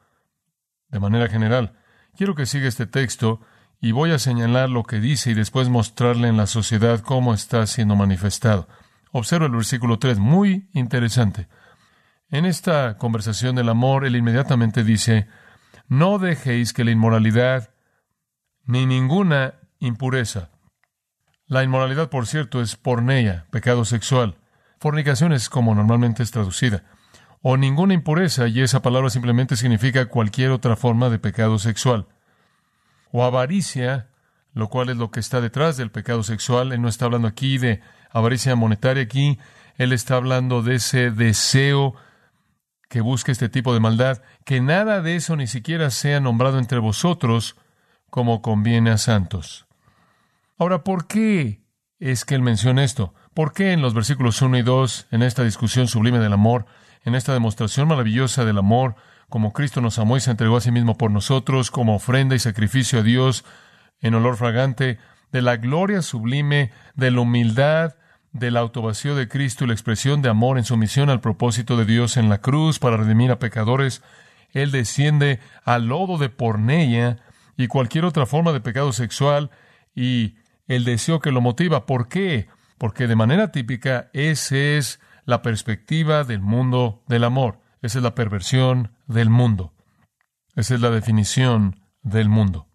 De 0.89 0.99
manera 0.99 1.27
general, 1.27 1.73
quiero 2.15 2.35
que 2.35 2.45
siga 2.45 2.67
este 2.67 2.87
texto 2.87 3.41
y 3.81 3.91
voy 3.91 4.11
a 4.11 4.19
señalar 4.19 4.69
lo 4.69 4.83
que 4.83 4.99
dice 4.99 5.31
y 5.31 5.33
después 5.33 5.69
mostrarle 5.69 6.27
en 6.27 6.37
la 6.37 6.47
sociedad 6.47 7.01
cómo 7.01 7.33
está 7.33 7.65
siendo 7.67 7.95
manifestado. 7.95 8.67
Observa 9.11 9.45
el 9.45 9.51
versículo 9.51 9.99
3, 9.99 10.17
muy 10.17 10.69
interesante. 10.73 11.47
En 12.29 12.45
esta 12.45 12.97
conversación 12.97 13.55
del 13.55 13.69
amor, 13.69 14.05
él 14.05 14.15
inmediatamente 14.15 14.83
dice, 14.83 15.27
no 15.87 16.17
dejéis 16.17 16.73
que 16.73 16.83
la 16.83 16.91
inmoralidad 16.91 17.69
ni 18.63 18.85
ninguna 18.85 19.55
impureza. 19.79 20.49
La 21.45 21.63
inmoralidad, 21.63 22.09
por 22.09 22.25
cierto, 22.25 22.61
es 22.61 22.75
porneia, 22.75 23.45
pecado 23.51 23.85
sexual. 23.85 24.37
Fornicación 24.79 25.33
es 25.33 25.49
como 25.49 25.73
normalmente 25.75 26.23
es 26.23 26.31
traducida. 26.31 26.83
O 27.41 27.57
ninguna 27.57 27.93
impureza, 27.93 28.47
y 28.47 28.61
esa 28.61 28.81
palabra 28.81 29.09
simplemente 29.09 29.55
significa 29.55 30.07
cualquier 30.07 30.51
otra 30.51 30.75
forma 30.75 31.09
de 31.09 31.19
pecado 31.19 31.59
sexual. 31.59 32.07
o 33.11 33.23
avaricia, 33.23 34.09
lo 34.53 34.67
cual 34.69 34.89
es 34.89 34.97
lo 34.97 35.09
que 35.09 35.21
está 35.21 35.39
detrás 35.39 35.77
del 35.77 35.89
pecado 35.89 36.21
sexual. 36.23 36.73
Él 36.73 36.81
no 36.81 36.89
está 36.89 37.05
hablando 37.05 37.27
aquí 37.29 37.57
de 37.57 37.81
avaricia 38.11 38.55
monetaria, 38.55 39.03
aquí 39.03 39.39
él 39.77 39.93
está 39.93 40.15
hablando 40.15 40.61
de 40.61 40.75
ese 40.75 41.11
deseo 41.11 41.95
que 42.89 43.01
busca 43.01 43.31
este 43.31 43.49
tipo 43.49 43.73
de 43.73 43.79
maldad, 43.79 44.21
que 44.43 44.61
nada 44.61 45.01
de 45.01 45.15
eso 45.15 45.35
ni 45.35 45.47
siquiera 45.47 45.89
sea 45.91 46.19
nombrado 46.19 46.59
entre 46.59 46.79
vosotros 46.79 47.55
como 48.09 48.41
conviene 48.41 48.91
a 48.91 48.97
santos. 48.97 49.65
Ahora, 50.57 50.83
¿por 50.83 51.07
qué 51.07 51.61
es 51.99 52.25
que 52.25 52.35
él 52.35 52.41
menciona 52.41 52.83
esto? 52.83 53.13
¿Por 53.35 53.51
qué 53.51 53.73
en 53.73 53.81
los 53.81 53.93
versículos 53.93 54.41
1 54.41 54.59
y 54.59 54.61
2, 54.61 55.07
en 55.11 55.21
esta 55.21 55.43
discusión 55.43 55.89
sublime 55.89 56.19
del 56.19 56.31
amor, 56.31 56.67
en 57.03 57.15
esta 57.15 57.33
demostración 57.33 57.89
maravillosa 57.89 58.45
del 58.45 58.57
amor, 58.57 58.95
como 59.27 59.51
Cristo 59.51 59.81
nos 59.81 59.99
amó 59.99 60.15
y 60.15 60.21
se 60.21 60.31
entregó 60.31 60.55
a 60.55 60.61
sí 60.61 60.71
mismo 60.71 60.97
por 60.97 61.11
nosotros, 61.11 61.69
como 61.69 61.95
ofrenda 61.95 62.35
y 62.35 62.39
sacrificio 62.39 62.99
a 62.99 63.03
Dios 63.03 63.43
en 63.99 64.15
olor 64.15 64.37
fragante, 64.37 64.99
de 65.33 65.41
la 65.41 65.57
gloria 65.57 66.01
sublime, 66.01 66.71
de 66.95 67.11
la 67.11 67.19
humildad, 67.19 67.95
del 68.31 68.55
autovacío 68.55 69.15
de 69.15 69.27
Cristo 69.27 69.65
y 69.65 69.67
la 69.67 69.73
expresión 69.73 70.21
de 70.21 70.29
amor 70.29 70.57
en 70.57 70.63
sumisión 70.63 71.09
al 71.09 71.19
propósito 71.19 71.75
de 71.75 71.83
Dios 71.83 72.15
en 72.15 72.29
la 72.29 72.37
cruz 72.37 72.79
para 72.79 72.95
redimir 72.95 73.31
a 73.31 73.39
pecadores, 73.39 74.01
Él 74.53 74.71
desciende 74.71 75.41
al 75.65 75.87
lodo 75.87 76.17
de 76.17 76.29
porneia 76.29 77.17
y 77.57 77.67
cualquier 77.67 78.05
otra 78.05 78.25
forma 78.25 78.53
de 78.53 78.61
pecado 78.61 78.93
sexual 78.93 79.51
y 79.93 80.35
el 80.69 80.85
deseo 80.85 81.19
que 81.19 81.33
lo 81.33 81.41
motiva. 81.41 81.85
¿Por 81.85 82.07
qué? 82.07 82.47
Porque 82.77 83.07
de 83.07 83.15
manera 83.15 83.51
típica 83.51 84.09
esa 84.13 84.57
es 84.57 84.99
la 85.25 85.41
perspectiva 85.41 86.23
del 86.23 86.41
mundo 86.41 87.03
del 87.07 87.23
amor. 87.23 87.59
Esa 87.81 87.99
es 87.99 88.03
la 88.03 88.15
perversión 88.15 88.91
del 89.07 89.29
mundo. 89.29 89.73
Esa 90.55 90.75
es 90.75 90.81
la 90.81 90.89
definición 90.89 91.81
del 92.01 92.29
mundo. 92.29 92.67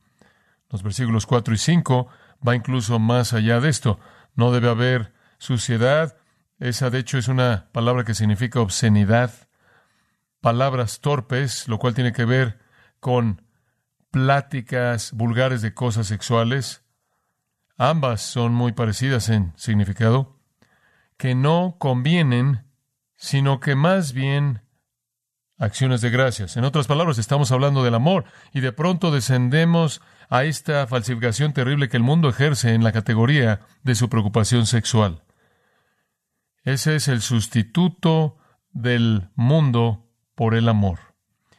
Los 0.68 0.82
versículos 0.82 1.26
4 1.26 1.54
y 1.54 1.58
5 1.58 2.08
va 2.46 2.56
incluso 2.56 2.98
más 2.98 3.32
allá 3.32 3.60
de 3.60 3.68
esto. 3.68 3.98
No 4.34 4.52
debe 4.52 4.68
haber 4.68 5.12
suciedad. 5.38 6.16
Esa, 6.58 6.90
de 6.90 6.98
hecho, 6.98 7.18
es 7.18 7.28
una 7.28 7.68
palabra 7.72 8.04
que 8.04 8.14
significa 8.14 8.60
obscenidad. 8.60 9.32
Palabras 10.40 11.00
torpes, 11.00 11.68
lo 11.68 11.78
cual 11.78 11.94
tiene 11.94 12.12
que 12.12 12.24
ver 12.24 12.58
con 13.00 13.42
pláticas 14.10 15.12
vulgares 15.12 15.62
de 15.62 15.74
cosas 15.74 16.06
sexuales. 16.06 16.82
Ambas 17.82 18.20
son 18.20 18.52
muy 18.52 18.72
parecidas 18.72 19.30
en 19.30 19.54
significado, 19.56 20.38
que 21.16 21.34
no 21.34 21.76
convienen, 21.78 22.66
sino 23.16 23.58
que 23.58 23.74
más 23.74 24.12
bien 24.12 24.60
acciones 25.56 26.02
de 26.02 26.10
gracias. 26.10 26.58
En 26.58 26.64
otras 26.64 26.86
palabras, 26.86 27.16
estamos 27.16 27.52
hablando 27.52 27.82
del 27.82 27.94
amor 27.94 28.26
y 28.52 28.60
de 28.60 28.72
pronto 28.72 29.10
descendemos 29.10 30.02
a 30.28 30.44
esta 30.44 30.86
falsificación 30.88 31.54
terrible 31.54 31.88
que 31.88 31.96
el 31.96 32.02
mundo 32.02 32.28
ejerce 32.28 32.74
en 32.74 32.84
la 32.84 32.92
categoría 32.92 33.62
de 33.82 33.94
su 33.94 34.10
preocupación 34.10 34.66
sexual. 34.66 35.22
Ese 36.64 36.96
es 36.96 37.08
el 37.08 37.22
sustituto 37.22 38.36
del 38.72 39.30
mundo 39.36 40.06
por 40.34 40.54
el 40.54 40.68
amor. 40.68 40.98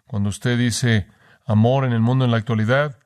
Cuando 0.05 0.29
usted 0.29 0.55
dice 0.55 1.07
amor 1.47 1.83
en 1.83 1.93
el 1.93 2.01
mundo 2.01 2.25
en 2.25 2.29
la 2.29 2.37
actualidad, 2.37 2.99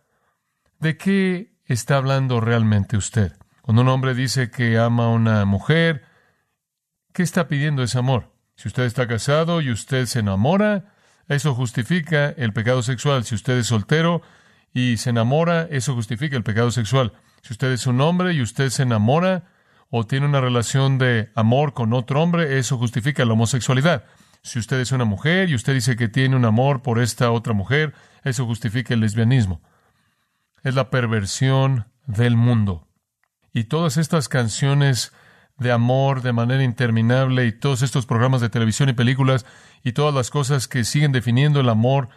¿de 0.82 0.98
qué 0.98 1.55
está 1.74 1.98
hablando 1.98 2.40
realmente 2.40 2.98
usted? 2.98 3.34
Cuando 3.62 3.82
un 3.82 3.90
hombre 3.90 4.14
dice 4.14 4.52
que 4.52 4.78
ama 4.78 5.06
a 5.06 5.10
una 5.10 5.46
mujer, 5.46 6.04
¿qué 7.14 7.24
está 7.24 7.48
pidiendo 7.48 7.82
ese 7.84 7.98
amor? 7.98 8.32
Si 8.56 8.68
usted 8.68 8.84
está 8.84 9.08
casado 9.08 9.62
y 9.62 9.72
usted 9.72 10.06
se 10.06 10.20
enamora, 10.20 10.94
eso 11.28 11.56
justifica 11.56 12.30
el 12.30 12.54
pecado 12.54 12.84
sexual. 12.84 13.24
Si 13.24 13.36
usted 13.36 13.58
es 13.58 13.68
soltero 13.68 14.22
y 14.74 14.98
se 14.98 15.10
enamora, 15.10 15.68
eso 15.72 15.96
justifica 15.96 16.38
el 16.38 16.44
pecado 16.44 16.72
sexual. 16.72 17.14
Si 17.42 17.54
usted 17.54 17.72
es 17.72 17.88
un 17.88 18.00
hombre 18.02 18.34
y 18.34 18.42
usted 18.42 18.70
se 18.70 18.84
enamora, 18.84 19.44
o 19.90 20.06
tiene 20.06 20.26
una 20.26 20.42
relación 20.42 20.98
de 20.98 21.30
amor 21.36 21.74
con 21.74 21.94
otro 21.94 22.22
hombre, 22.22 22.58
eso 22.58 22.78
justifica 22.78 23.26
la 23.26 23.34
homosexualidad. 23.34 24.04
Si 24.42 24.60
usted 24.60 24.80
es 24.80 24.92
una 24.92 25.06
mujer 25.06 25.50
y 25.50 25.56
usted 25.56 25.74
dice 25.74 25.96
que 25.96 26.08
tiene 26.08 26.36
un 26.36 26.46
amor 26.46 26.82
por 26.82 27.00
esta 27.00 27.32
otra 27.32 27.54
mujer, 27.54 27.94
eso 28.24 28.46
justifica 28.46 28.94
el 28.94 29.00
lesbianismo. 29.00 29.62
Es 30.66 30.74
la 30.74 30.90
perversión 30.90 31.86
del 32.08 32.36
mundo. 32.36 32.88
Y 33.54 33.66
todas 33.66 33.98
estas 33.98 34.28
canciones 34.28 35.14
de 35.60 35.72
amor 35.72 36.24
de 36.24 36.34
manera 36.34 36.64
interminable 36.64 37.46
y 37.46 37.52
todos 37.52 37.84
estos 37.84 38.08
programas 38.08 38.42
de 38.42 38.50
televisión 38.50 38.90
y 38.90 38.94
películas 38.94 39.46
y 39.84 39.92
todas 39.92 40.12
las 40.14 40.32
cosas 40.32 40.68
que 40.68 40.84
siguen 40.84 41.12
definiendo 41.12 41.60
el 41.60 41.70
amor 41.70 42.10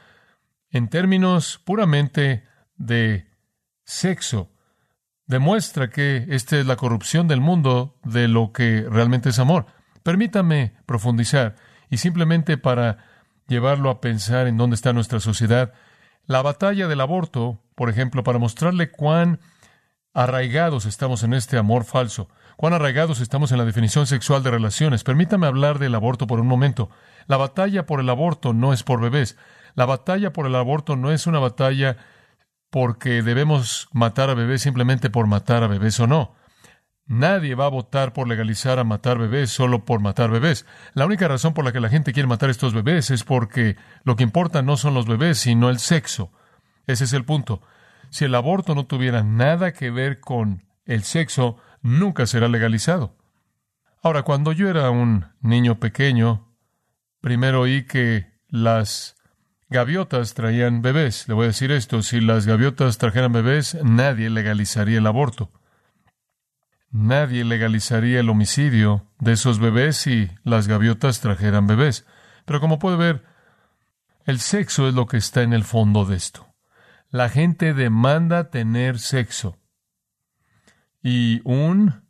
en 0.70 0.88
términos 0.88 1.60
puramente 1.62 2.44
de 2.78 3.28
sexo 3.84 4.50
demuestra 5.26 5.90
que 5.90 6.24
esta 6.30 6.56
es 6.58 6.64
la 6.64 6.76
corrupción 6.76 7.28
del 7.28 7.42
mundo 7.42 8.00
de 8.02 8.28
lo 8.28 8.52
que 8.52 8.86
realmente 8.90 9.28
es 9.28 9.38
amor. 9.38 9.66
Permítame 10.02 10.72
profundizar 10.86 11.56
y 11.90 11.98
simplemente 11.98 12.56
para 12.56 13.04
llevarlo 13.46 13.90
a 13.90 14.00
pensar 14.00 14.46
en 14.46 14.56
dónde 14.56 14.74
está 14.74 14.94
nuestra 14.94 15.20
sociedad, 15.20 15.74
la 16.24 16.40
batalla 16.40 16.88
del 16.88 17.02
aborto, 17.02 17.62
por 17.78 17.88
ejemplo, 17.88 18.24
para 18.24 18.40
mostrarle 18.40 18.90
cuán 18.90 19.38
arraigados 20.12 20.84
estamos 20.84 21.22
en 21.22 21.32
este 21.32 21.58
amor 21.58 21.84
falso, 21.84 22.28
cuán 22.56 22.72
arraigados 22.74 23.20
estamos 23.20 23.52
en 23.52 23.58
la 23.58 23.64
definición 23.64 24.08
sexual 24.08 24.42
de 24.42 24.50
relaciones. 24.50 25.04
Permítame 25.04 25.46
hablar 25.46 25.78
del 25.78 25.94
aborto 25.94 26.26
por 26.26 26.40
un 26.40 26.48
momento. 26.48 26.90
La 27.28 27.36
batalla 27.36 27.86
por 27.86 28.00
el 28.00 28.10
aborto 28.10 28.52
no 28.52 28.72
es 28.72 28.82
por 28.82 29.00
bebés. 29.00 29.36
La 29.76 29.86
batalla 29.86 30.32
por 30.32 30.46
el 30.46 30.56
aborto 30.56 30.96
no 30.96 31.12
es 31.12 31.28
una 31.28 31.38
batalla 31.38 31.98
porque 32.68 33.22
debemos 33.22 33.88
matar 33.92 34.28
a 34.28 34.34
bebés 34.34 34.60
simplemente 34.62 35.08
por 35.08 35.28
matar 35.28 35.62
a 35.62 35.68
bebés 35.68 36.00
o 36.00 36.08
no. 36.08 36.34
Nadie 37.06 37.54
va 37.54 37.66
a 37.66 37.70
votar 37.70 38.12
por 38.12 38.26
legalizar 38.26 38.80
a 38.80 38.84
matar 38.84 39.18
bebés 39.18 39.50
solo 39.50 39.84
por 39.84 40.00
matar 40.00 40.32
bebés. 40.32 40.66
La 40.94 41.06
única 41.06 41.28
razón 41.28 41.54
por 41.54 41.64
la 41.64 41.70
que 41.70 41.78
la 41.78 41.90
gente 41.90 42.12
quiere 42.12 42.26
matar 42.26 42.48
a 42.48 42.52
estos 42.52 42.74
bebés 42.74 43.12
es 43.12 43.22
porque 43.22 43.76
lo 44.02 44.16
que 44.16 44.24
importa 44.24 44.62
no 44.62 44.76
son 44.76 44.94
los 44.94 45.06
bebés, 45.06 45.38
sino 45.38 45.70
el 45.70 45.78
sexo. 45.78 46.32
Ese 46.88 47.04
es 47.04 47.12
el 47.12 47.24
punto. 47.24 47.62
Si 48.10 48.24
el 48.24 48.34
aborto 48.34 48.74
no 48.74 48.86
tuviera 48.86 49.22
nada 49.22 49.72
que 49.72 49.90
ver 49.90 50.18
con 50.18 50.64
el 50.86 51.04
sexo, 51.04 51.58
nunca 51.82 52.26
será 52.26 52.48
legalizado. 52.48 53.16
Ahora, 54.02 54.24
cuando 54.24 54.50
yo 54.50 54.68
era 54.68 54.90
un 54.90 55.26
niño 55.40 55.78
pequeño, 55.78 56.48
primero 57.20 57.60
oí 57.60 57.84
que 57.84 58.32
las 58.48 59.14
Gaviotas 59.70 60.32
traían 60.32 60.80
bebés. 60.80 61.28
Le 61.28 61.34
voy 61.34 61.44
a 61.44 61.48
decir 61.48 61.70
esto, 61.72 62.00
si 62.02 62.22
las 62.22 62.46
gaviotas 62.46 62.96
trajeran 62.96 63.32
bebés, 63.32 63.76
nadie 63.82 64.30
legalizaría 64.30 64.98
el 64.98 65.06
aborto. 65.06 65.52
Nadie 66.90 67.44
legalizaría 67.44 68.20
el 68.20 68.30
homicidio 68.30 69.06
de 69.18 69.32
esos 69.32 69.58
bebés 69.58 69.98
si 69.98 70.30
las 70.42 70.68
gaviotas 70.68 71.20
trajeran 71.20 71.66
bebés. 71.66 72.06
Pero 72.46 72.60
como 72.60 72.78
puede 72.78 72.96
ver, 72.96 73.24
el 74.24 74.40
sexo 74.40 74.88
es 74.88 74.94
lo 74.94 75.06
que 75.06 75.18
está 75.18 75.42
en 75.42 75.52
el 75.52 75.64
fondo 75.64 76.06
de 76.06 76.16
esto. 76.16 76.47
La 77.10 77.30
gente 77.30 77.72
demanda 77.72 78.50
tener 78.50 78.98
sexo. 78.98 79.58
Y 81.02 81.40
un 81.44 82.02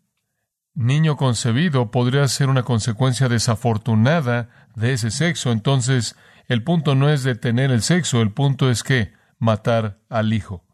niño 0.75 1.17
concebido 1.17 1.90
podría 1.90 2.26
ser 2.26 2.49
una 2.49 2.64
consecuencia 2.64 3.28
desafortunada 3.28 4.69
de 4.75 4.93
ese 4.95 5.11
sexo. 5.11 5.52
Entonces, 5.52 6.17
el 6.49 6.64
punto 6.64 6.95
no 6.95 7.11
es 7.11 7.23
detener 7.23 7.71
el 7.71 7.83
sexo, 7.83 8.23
el 8.23 8.33
punto 8.33 8.71
es 8.71 8.83
que 8.83 9.12
matar 9.38 10.00
al 10.09 10.33
hijo. 10.33 10.64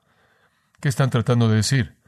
¿Qué 0.80 0.88
están 0.88 1.10
tratando 1.10 1.48
de 1.48 1.56
decir? 1.56 1.98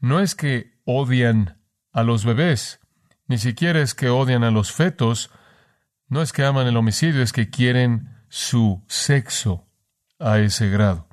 No 0.00 0.20
es 0.20 0.34
que 0.34 0.78
odian 0.84 1.60
a 1.92 2.02
los 2.02 2.24
bebés, 2.24 2.80
ni 3.26 3.38
siquiera 3.38 3.80
es 3.80 3.94
que 3.94 4.08
odian 4.08 4.42
a 4.42 4.50
los 4.50 4.72
fetos, 4.72 5.30
no 6.08 6.20
es 6.20 6.32
que 6.32 6.44
aman 6.44 6.66
el 6.66 6.76
homicidio, 6.76 7.22
es 7.22 7.32
que 7.32 7.50
quieren 7.50 8.08
su 8.28 8.84
sexo 8.88 9.68
a 10.18 10.38
ese 10.38 10.68
grado. 10.68 11.08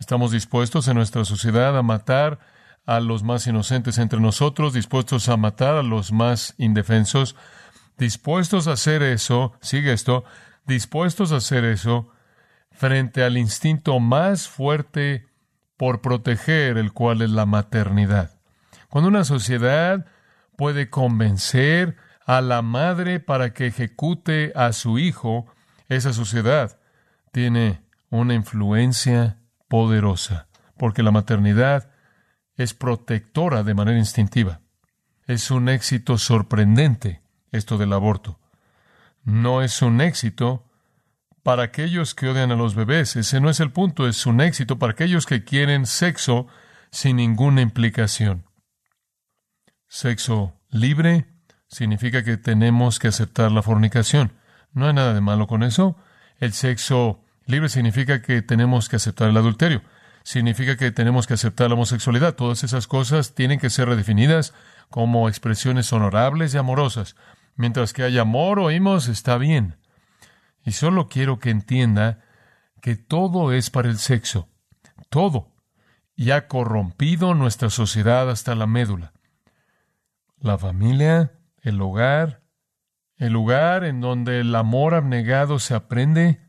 Estamos 0.00 0.30
dispuestos 0.30 0.86
en 0.86 0.94
nuestra 0.94 1.24
sociedad 1.24 1.76
a 1.76 1.82
matar 1.82 2.38
a 2.86 3.00
los 3.00 3.24
más 3.24 3.48
inocentes 3.48 3.98
entre 3.98 4.20
nosotros, 4.20 4.72
dispuestos 4.72 5.28
a 5.28 5.36
matar 5.36 5.74
a 5.74 5.82
los 5.82 6.12
más 6.12 6.54
indefensos, 6.56 7.34
dispuestos 7.98 8.68
a 8.68 8.72
hacer 8.72 9.02
eso, 9.02 9.54
sigue 9.60 9.92
esto, 9.92 10.24
dispuestos 10.66 11.32
a 11.32 11.36
hacer 11.36 11.64
eso 11.64 12.10
frente 12.70 13.24
al 13.24 13.36
instinto 13.36 13.98
más 13.98 14.46
fuerte 14.46 15.26
por 15.76 16.00
proteger, 16.00 16.78
el 16.78 16.92
cual 16.92 17.20
es 17.22 17.30
la 17.30 17.44
maternidad. 17.44 18.38
Cuando 18.88 19.08
una 19.08 19.24
sociedad 19.24 20.06
puede 20.56 20.90
convencer 20.90 21.96
a 22.24 22.40
la 22.40 22.62
madre 22.62 23.18
para 23.18 23.52
que 23.52 23.66
ejecute 23.66 24.52
a 24.54 24.72
su 24.72 25.00
hijo, 25.00 25.46
esa 25.88 26.12
sociedad 26.12 26.78
tiene 27.32 27.82
una 28.10 28.34
influencia 28.34 29.37
poderosa, 29.68 30.48
porque 30.76 31.02
la 31.02 31.10
maternidad 31.10 31.90
es 32.56 32.74
protectora 32.74 33.62
de 33.62 33.74
manera 33.74 33.98
instintiva. 33.98 34.60
Es 35.26 35.50
un 35.50 35.68
éxito 35.68 36.18
sorprendente 36.18 37.22
esto 37.52 37.78
del 37.78 37.92
aborto 37.92 38.38
no 39.28 39.62
es 39.62 39.82
un 39.82 40.00
éxito 40.00 40.64
para 41.42 41.64
aquellos 41.64 42.14
que 42.14 42.28
odian 42.28 42.50
a 42.50 42.56
los 42.56 42.74
bebés. 42.74 43.14
Ese 43.14 43.40
no 43.40 43.50
es 43.50 43.60
el 43.60 43.70
punto, 43.70 44.08
es 44.08 44.24
un 44.24 44.40
éxito 44.40 44.78
para 44.78 44.92
aquellos 44.92 45.26
que 45.26 45.44
quieren 45.44 45.84
sexo 45.84 46.46
sin 46.90 47.16
ninguna 47.16 47.60
implicación. 47.60 48.44
Sexo 49.86 50.54
libre 50.70 51.26
significa 51.68 52.24
que 52.24 52.38
tenemos 52.38 52.98
que 52.98 53.08
aceptar 53.08 53.52
la 53.52 53.62
fornicación. 53.62 54.32
No 54.72 54.86
hay 54.86 54.94
nada 54.94 55.12
de 55.12 55.20
malo 55.20 55.46
con 55.46 55.62
eso. 55.62 55.96
El 56.38 56.54
sexo 56.54 57.22
libre 57.48 57.68
significa 57.68 58.22
que 58.22 58.42
tenemos 58.42 58.88
que 58.88 58.96
aceptar 58.96 59.28
el 59.28 59.36
adulterio. 59.36 59.82
Significa 60.22 60.76
que 60.76 60.92
tenemos 60.92 61.26
que 61.26 61.34
aceptar 61.34 61.68
la 61.68 61.74
homosexualidad. 61.74 62.34
Todas 62.34 62.62
esas 62.62 62.86
cosas 62.86 63.34
tienen 63.34 63.58
que 63.58 63.70
ser 63.70 63.88
redefinidas 63.88 64.54
como 64.90 65.28
expresiones 65.28 65.92
honorables 65.92 66.54
y 66.54 66.58
amorosas. 66.58 67.16
Mientras 67.56 67.92
que 67.92 68.02
haya 68.02 68.22
amor, 68.22 68.60
oímos, 68.60 69.08
está 69.08 69.38
bien. 69.38 69.78
Y 70.64 70.72
solo 70.72 71.08
quiero 71.08 71.38
que 71.38 71.50
entienda 71.50 72.20
que 72.82 72.96
todo 72.96 73.52
es 73.52 73.70
para 73.70 73.88
el 73.88 73.98
sexo. 73.98 74.48
Todo. 75.08 75.50
Y 76.14 76.30
ha 76.32 76.46
corrompido 76.46 77.34
nuestra 77.34 77.70
sociedad 77.70 78.28
hasta 78.30 78.54
la 78.54 78.66
médula. 78.66 79.12
La 80.38 80.58
familia, 80.58 81.32
el 81.62 81.80
hogar, 81.80 82.42
el 83.16 83.32
lugar 83.32 83.84
en 83.84 84.00
donde 84.00 84.40
el 84.40 84.54
amor 84.54 84.94
abnegado 84.94 85.58
se 85.58 85.74
aprende, 85.74 86.40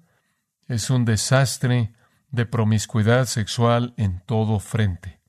es 0.69 0.89
un 0.91 1.03
desastre 1.03 1.93
de 2.29 2.45
promiscuidad 2.45 3.25
sexual 3.25 3.93
en 3.97 4.21
todo 4.21 4.59
frente. 4.59 5.19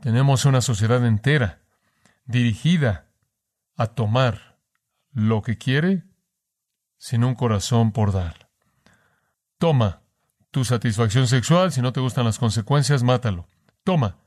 Tenemos 0.00 0.44
una 0.44 0.60
sociedad 0.60 1.04
entera 1.06 1.62
dirigida 2.26 3.08
a 3.76 3.88
tomar 3.88 4.58
lo 5.10 5.42
que 5.42 5.56
quiere 5.56 6.04
sin 6.98 7.24
un 7.24 7.34
corazón 7.34 7.92
por 7.92 8.12
dar. 8.12 8.50
Toma 9.58 10.02
tu 10.50 10.64
satisfacción 10.64 11.26
sexual, 11.26 11.72
si 11.72 11.80
no 11.80 11.94
te 11.94 12.00
gustan 12.00 12.26
las 12.26 12.38
consecuencias, 12.38 13.02
mátalo. 13.02 13.48
Toma. 13.84 14.18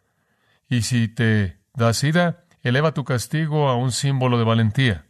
Y 0.67 0.81
si 0.81 1.07
te 1.07 1.61
das 1.75 2.03
ida, 2.03 2.45
eleva 2.61 2.95
tu 2.95 3.03
castigo 3.03 3.69
a 3.69 3.75
un 3.75 3.91
símbolo 3.91 4.39
de 4.39 4.43
valentía. 4.43 5.05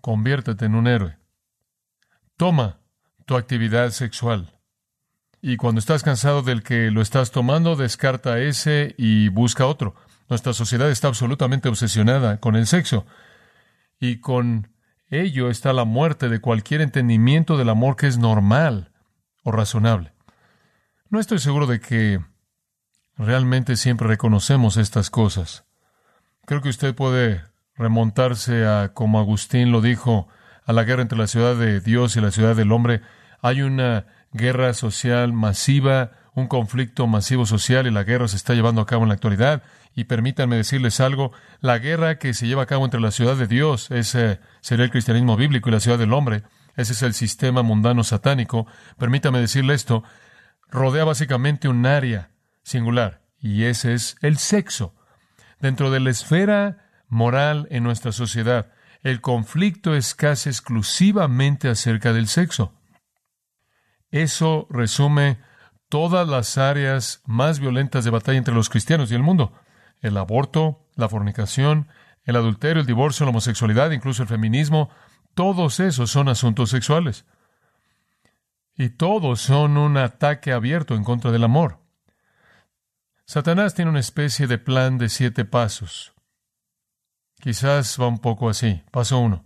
Conviértete 0.00 0.64
en 0.64 0.74
un 0.74 0.88
héroe. 0.88 1.16
Toma 2.36 2.79
tu 3.30 3.36
actividad 3.36 3.92
sexual. 3.92 4.58
Y 5.40 5.56
cuando 5.56 5.78
estás 5.78 6.02
cansado 6.02 6.42
del 6.42 6.64
que 6.64 6.90
lo 6.90 7.00
estás 7.00 7.30
tomando, 7.30 7.76
descarta 7.76 8.40
ese 8.40 8.96
y 8.98 9.28
busca 9.28 9.66
otro. 9.66 9.94
Nuestra 10.28 10.52
sociedad 10.52 10.90
está 10.90 11.06
absolutamente 11.06 11.68
obsesionada 11.68 12.40
con 12.40 12.56
el 12.56 12.66
sexo. 12.66 13.06
Y 14.00 14.18
con 14.18 14.74
ello 15.10 15.48
está 15.48 15.72
la 15.72 15.84
muerte 15.84 16.28
de 16.28 16.40
cualquier 16.40 16.80
entendimiento 16.80 17.56
del 17.56 17.68
amor 17.68 17.94
que 17.94 18.08
es 18.08 18.18
normal 18.18 18.90
o 19.44 19.52
razonable. 19.52 20.12
No 21.08 21.20
estoy 21.20 21.38
seguro 21.38 21.68
de 21.68 21.78
que 21.78 22.18
realmente 23.16 23.76
siempre 23.76 24.08
reconocemos 24.08 24.76
estas 24.76 25.08
cosas. 25.08 25.64
Creo 26.46 26.62
que 26.62 26.68
usted 26.68 26.96
puede 26.96 27.44
remontarse 27.76 28.66
a, 28.66 28.92
como 28.92 29.20
Agustín 29.20 29.70
lo 29.70 29.80
dijo, 29.80 30.26
a 30.64 30.72
la 30.72 30.82
guerra 30.82 31.02
entre 31.02 31.16
la 31.16 31.28
ciudad 31.28 31.54
de 31.54 31.80
Dios 31.80 32.16
y 32.16 32.20
la 32.20 32.32
ciudad 32.32 32.56
del 32.56 32.72
hombre. 32.72 33.02
Hay 33.42 33.62
una 33.62 34.06
guerra 34.32 34.74
social 34.74 35.32
masiva, 35.32 36.12
un 36.34 36.46
conflicto 36.46 37.06
masivo 37.06 37.46
social 37.46 37.86
y 37.86 37.90
la 37.90 38.04
guerra 38.04 38.28
se 38.28 38.36
está 38.36 38.54
llevando 38.54 38.80
a 38.80 38.86
cabo 38.86 39.02
en 39.02 39.08
la 39.08 39.14
actualidad. 39.14 39.62
Y 39.94 40.04
permítanme 40.04 40.56
decirles 40.56 41.00
algo, 41.00 41.32
la 41.60 41.78
guerra 41.78 42.18
que 42.18 42.32
se 42.32 42.46
lleva 42.46 42.62
a 42.62 42.66
cabo 42.66 42.84
entre 42.84 43.00
la 43.00 43.10
ciudad 43.10 43.36
de 43.36 43.46
Dios, 43.46 43.90
ese 43.90 44.40
sería 44.60 44.84
el 44.84 44.90
cristianismo 44.90 45.36
bíblico 45.36 45.68
y 45.68 45.72
la 45.72 45.80
ciudad 45.80 45.98
del 45.98 46.12
hombre, 46.12 46.44
ese 46.76 46.92
es 46.92 47.02
el 47.02 47.14
sistema 47.14 47.62
mundano 47.62 48.04
satánico, 48.04 48.66
permítame 48.98 49.40
decirle 49.40 49.74
esto, 49.74 50.04
rodea 50.68 51.04
básicamente 51.04 51.68
un 51.68 51.84
área 51.86 52.30
singular, 52.62 53.22
y 53.40 53.64
ese 53.64 53.94
es 53.94 54.16
el 54.22 54.38
sexo. 54.38 54.94
Dentro 55.58 55.90
de 55.90 56.00
la 56.00 56.10
esfera 56.10 56.86
moral 57.08 57.66
en 57.70 57.82
nuestra 57.82 58.12
sociedad, 58.12 58.72
el 59.02 59.20
conflicto 59.20 59.94
es 59.94 60.14
casi 60.14 60.48
exclusivamente 60.48 61.68
acerca 61.68 62.12
del 62.12 62.28
sexo. 62.28 62.79
Eso 64.10 64.66
resume 64.70 65.38
todas 65.88 66.26
las 66.26 66.58
áreas 66.58 67.22
más 67.26 67.60
violentas 67.60 68.04
de 68.04 68.10
batalla 68.10 68.38
entre 68.38 68.54
los 68.54 68.68
cristianos 68.68 69.10
y 69.10 69.14
el 69.14 69.22
mundo. 69.22 69.52
El 70.00 70.16
aborto, 70.16 70.86
la 70.94 71.08
fornicación, 71.08 71.88
el 72.24 72.36
adulterio, 72.36 72.80
el 72.80 72.86
divorcio, 72.86 73.26
la 73.26 73.30
homosexualidad, 73.30 73.90
incluso 73.90 74.22
el 74.22 74.28
feminismo, 74.28 74.90
todos 75.34 75.80
esos 75.80 76.10
son 76.10 76.28
asuntos 76.28 76.70
sexuales. 76.70 77.24
Y 78.76 78.90
todos 78.90 79.40
son 79.40 79.76
un 79.76 79.96
ataque 79.96 80.52
abierto 80.52 80.94
en 80.94 81.04
contra 81.04 81.30
del 81.30 81.44
amor. 81.44 81.80
Satanás 83.26 83.74
tiene 83.74 83.90
una 83.90 84.00
especie 84.00 84.46
de 84.46 84.58
plan 84.58 84.98
de 84.98 85.08
siete 85.08 85.44
pasos. 85.44 86.14
Quizás 87.40 87.98
va 88.00 88.06
un 88.08 88.18
poco 88.18 88.48
así. 88.48 88.82
Paso 88.90 89.18
uno. 89.18 89.44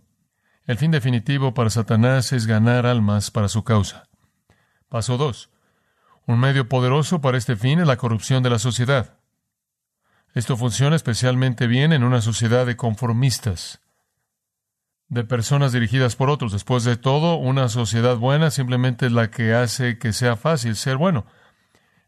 El 0.67 0.79
fin 0.79 0.91
definitivo 0.91 1.53
para 1.53 1.71
Satanás 1.71 2.33
es 2.33 2.47
ganar 2.47 2.87
almas 2.87 3.31
para 3.31 3.49
su 3.49 3.63
causa. 3.63 4.09
Paso 4.95 5.17
2. 5.17 5.51
Un 6.27 6.39
medio 6.39 6.69
poderoso 6.69 7.21
para 7.21 7.37
este 7.37 7.57
fin 7.57 7.81
es 7.81 7.87
la 7.89 7.97
corrupción 7.97 8.45
de 8.45 8.51
la 8.51 8.61
sociedad. 8.61 9.19
Esto 10.35 10.57
funciona 10.57 10.95
especialmente 10.95 11.67
bien 11.67 11.93
en 11.93 12.05
una 12.05 12.21
sociedad 12.21 12.65
de 12.65 12.77
conformistas, 12.77 13.81
de 15.09 15.25
personas 15.25 15.73
dirigidas 15.73 16.15
por 16.15 16.31
otros. 16.31 16.53
Después 16.53 16.85
de 16.85 16.97
todo, 16.97 17.35
una 17.35 17.69
sociedad 17.69 18.19
buena 18.19 18.53
simplemente 18.53 19.07
es 19.07 19.11
la 19.11 19.33
que 19.33 19.53
hace 19.53 19.99
que 19.99 20.13
sea 20.13 20.37
fácil 20.37 20.77
ser 20.77 20.97
bueno. 20.97 21.27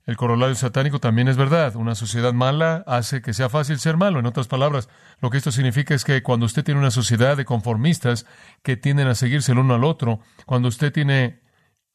El 0.04 0.16
corolario 0.16 0.54
satánico 0.54 1.00
también 1.00 1.26
es 1.26 1.36
verdad. 1.36 1.74
Una 1.74 1.96
sociedad 1.96 2.34
mala 2.34 2.84
hace 2.86 3.20
que 3.20 3.34
sea 3.34 3.48
fácil 3.48 3.80
ser 3.80 3.96
malo. 3.96 4.20
En 4.20 4.26
otras 4.26 4.46
palabras, 4.46 4.88
lo 5.20 5.30
que 5.30 5.38
esto 5.38 5.50
significa 5.50 5.92
es 5.92 6.04
que 6.04 6.22
cuando 6.22 6.46
usted 6.46 6.62
tiene 6.62 6.78
una 6.78 6.92
sociedad 6.92 7.36
de 7.36 7.44
conformistas 7.44 8.26
que 8.62 8.76
tienden 8.76 9.08
a 9.08 9.16
seguirse 9.16 9.50
el 9.50 9.58
uno 9.58 9.74
al 9.74 9.82
otro, 9.82 10.20
cuando 10.46 10.68
usted 10.68 10.92
tiene 10.92 11.44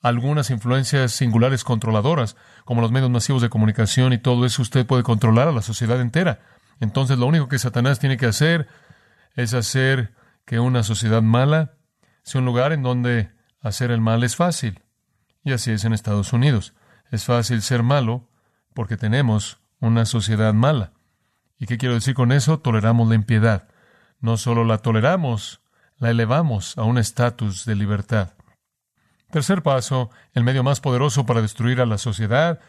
algunas 0.02 0.50
influencias 0.50 1.12
singulares 1.12 1.64
controladoras, 1.64 2.36
como 2.66 2.82
los 2.82 2.92
medios 2.92 3.10
masivos 3.10 3.42
de 3.42 3.50
comunicación 3.50 4.14
y 4.14 4.18
todo 4.18 4.46
eso, 4.46 4.62
usted 4.62 4.86
puede 4.86 5.04
controlar 5.04 5.48
a 5.48 5.52
la 5.52 5.62
sociedad 5.62 6.02
entera. 6.02 6.40
Entonces 6.80 7.18
lo 7.20 7.28
único 7.28 7.48
que 7.48 7.60
Satanás 7.60 8.00
tiene 8.00 8.18
que 8.18 8.26
hacer 8.26 8.68
es 9.36 9.54
hacer 9.54 10.14
que 10.46 10.60
una 10.60 10.84
sociedad 10.84 11.22
mala 11.22 11.74
sea 12.24 12.40
un 12.40 12.46
lugar 12.46 12.74
en 12.74 12.84
donde 12.84 13.32
hacer 13.62 13.92
el 13.92 14.02
mal 14.02 14.24
es 14.24 14.36
fácil. 14.36 14.82
Y 15.44 15.54
así 15.54 15.72
es 15.72 15.86
en 15.86 15.94
Estados 15.94 16.34
Unidos. 16.34 16.74
Es 17.12 17.26
fácil 17.26 17.62
ser 17.62 17.84
malo 17.84 18.30
porque 18.74 18.98
tenemos 18.98 19.60
una 19.80 20.06
sociedad 20.06 20.54
mala. 20.54 20.94
¿Y 21.60 21.68
qué 21.68 21.78
quiero 21.78 21.96
decir 21.96 22.16
con 22.16 22.32
eso? 22.32 22.60
Toleramos 22.60 23.08
la 23.08 23.16
impiedad. 23.16 23.68
No 24.20 24.38
solo 24.38 24.64
la 24.64 24.80
toleramos, 24.80 25.62
la 25.98 26.10
elevamos 26.10 26.78
a 26.78 26.84
un 26.84 26.98
estatus 26.98 27.66
de 27.66 27.76
libertad. 27.76 28.34
Tercer 29.32 29.64
paso, 29.64 30.10
el 30.34 30.44
medio 30.44 30.64
más 30.64 30.82
poderoso 30.82 31.26
para 31.26 31.42
destruir 31.42 31.80
a 31.80 31.86
la 31.86 31.98
sociedad 31.98 32.60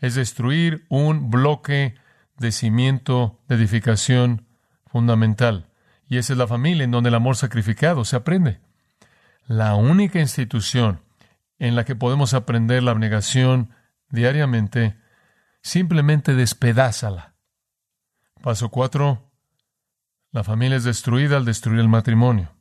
es 0.00 0.14
destruir 0.14 0.86
un 0.88 1.30
bloque 1.30 1.94
de 2.38 2.52
cimiento 2.52 3.40
de 3.48 3.56
edificación 3.56 4.46
fundamental. 4.86 5.68
Y 6.08 6.16
esa 6.16 6.32
es 6.32 6.38
la 6.38 6.46
familia 6.46 6.84
en 6.84 6.90
donde 6.90 7.08
el 7.08 7.14
amor 7.14 7.36
sacrificado 7.36 8.04
se 8.04 8.16
aprende. 8.16 8.60
La 9.46 9.74
única 9.74 10.18
institución 10.18 11.02
en 11.58 11.76
la 11.76 11.84
que 11.84 11.96
podemos 11.96 12.32
aprender 12.34 12.82
la 12.82 12.92
abnegación 12.92 13.74
diariamente, 14.08 14.98
simplemente 15.62 16.34
despedázala. 16.34 17.34
Paso 18.42 18.70
cuatro, 18.70 19.32
la 20.30 20.44
familia 20.44 20.76
es 20.76 20.84
destruida 20.84 21.36
al 21.36 21.44
destruir 21.44 21.80
el 21.80 21.88
matrimonio. 21.88 22.54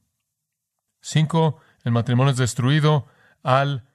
Cinco, 1.01 1.59
el 1.83 1.91
matrimonio 1.91 2.31
es 2.31 2.37
destruido 2.37 3.07
al 3.45 3.87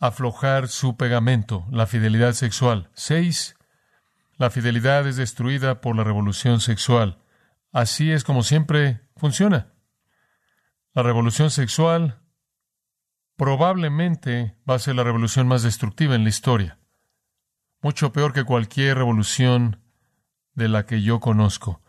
aflojar 0.00 0.68
su 0.68 0.96
pegamento, 0.96 1.66
la 1.70 1.86
fidelidad 1.86 2.32
sexual. 2.32 2.88
Seis, 2.94 3.54
la 4.38 4.48
fidelidad 4.48 5.06
es 5.06 5.16
destruida 5.16 5.82
por 5.82 5.94
la 5.94 6.02
revolución 6.02 6.60
sexual. 6.60 7.18
Así 7.72 8.10
es 8.10 8.24
como 8.24 8.42
siempre 8.42 9.02
funciona. 9.16 9.74
La 10.94 11.02
revolución 11.02 11.50
sexual 11.50 12.22
probablemente 13.36 14.56
va 14.68 14.76
a 14.76 14.78
ser 14.78 14.96
la 14.96 15.04
revolución 15.04 15.46
más 15.46 15.62
destructiva 15.62 16.14
en 16.14 16.22
la 16.22 16.30
historia. 16.30 16.78
Mucho 17.82 18.12
peor 18.12 18.32
que 18.32 18.44
cualquier 18.44 18.96
revolución 18.96 19.82
de 20.54 20.68
la 20.68 20.86
que 20.86 21.02
yo 21.02 21.20
conozco. 21.20 21.82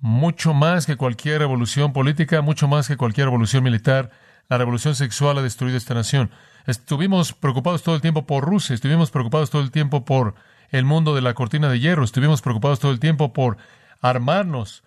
Mucho 0.00 0.52
más 0.52 0.84
que 0.84 0.96
cualquier 0.96 1.38
revolución 1.38 1.92
política, 1.92 2.42
mucho 2.42 2.66
más 2.66 2.88
que 2.88 2.96
cualquier 2.96 3.28
revolución 3.28 3.62
militar, 3.62 4.10
la 4.48 4.58
revolución 4.58 4.94
sexual 4.94 5.38
ha 5.38 5.42
destruido 5.42 5.76
esta 5.76 5.94
nación. 5.94 6.30
Estuvimos 6.66 7.32
preocupados 7.32 7.82
todo 7.82 7.94
el 7.94 8.00
tiempo 8.00 8.26
por 8.26 8.44
Rusia, 8.44 8.74
estuvimos 8.74 9.10
preocupados 9.10 9.50
todo 9.50 9.62
el 9.62 9.70
tiempo 9.70 10.04
por 10.04 10.34
el 10.70 10.84
mundo 10.84 11.14
de 11.14 11.22
la 11.22 11.34
cortina 11.34 11.68
de 11.68 11.80
hierro, 11.80 12.04
estuvimos 12.04 12.42
preocupados 12.42 12.78
todo 12.78 12.92
el 12.92 13.00
tiempo 13.00 13.32
por 13.32 13.56
armarnos, 14.00 14.84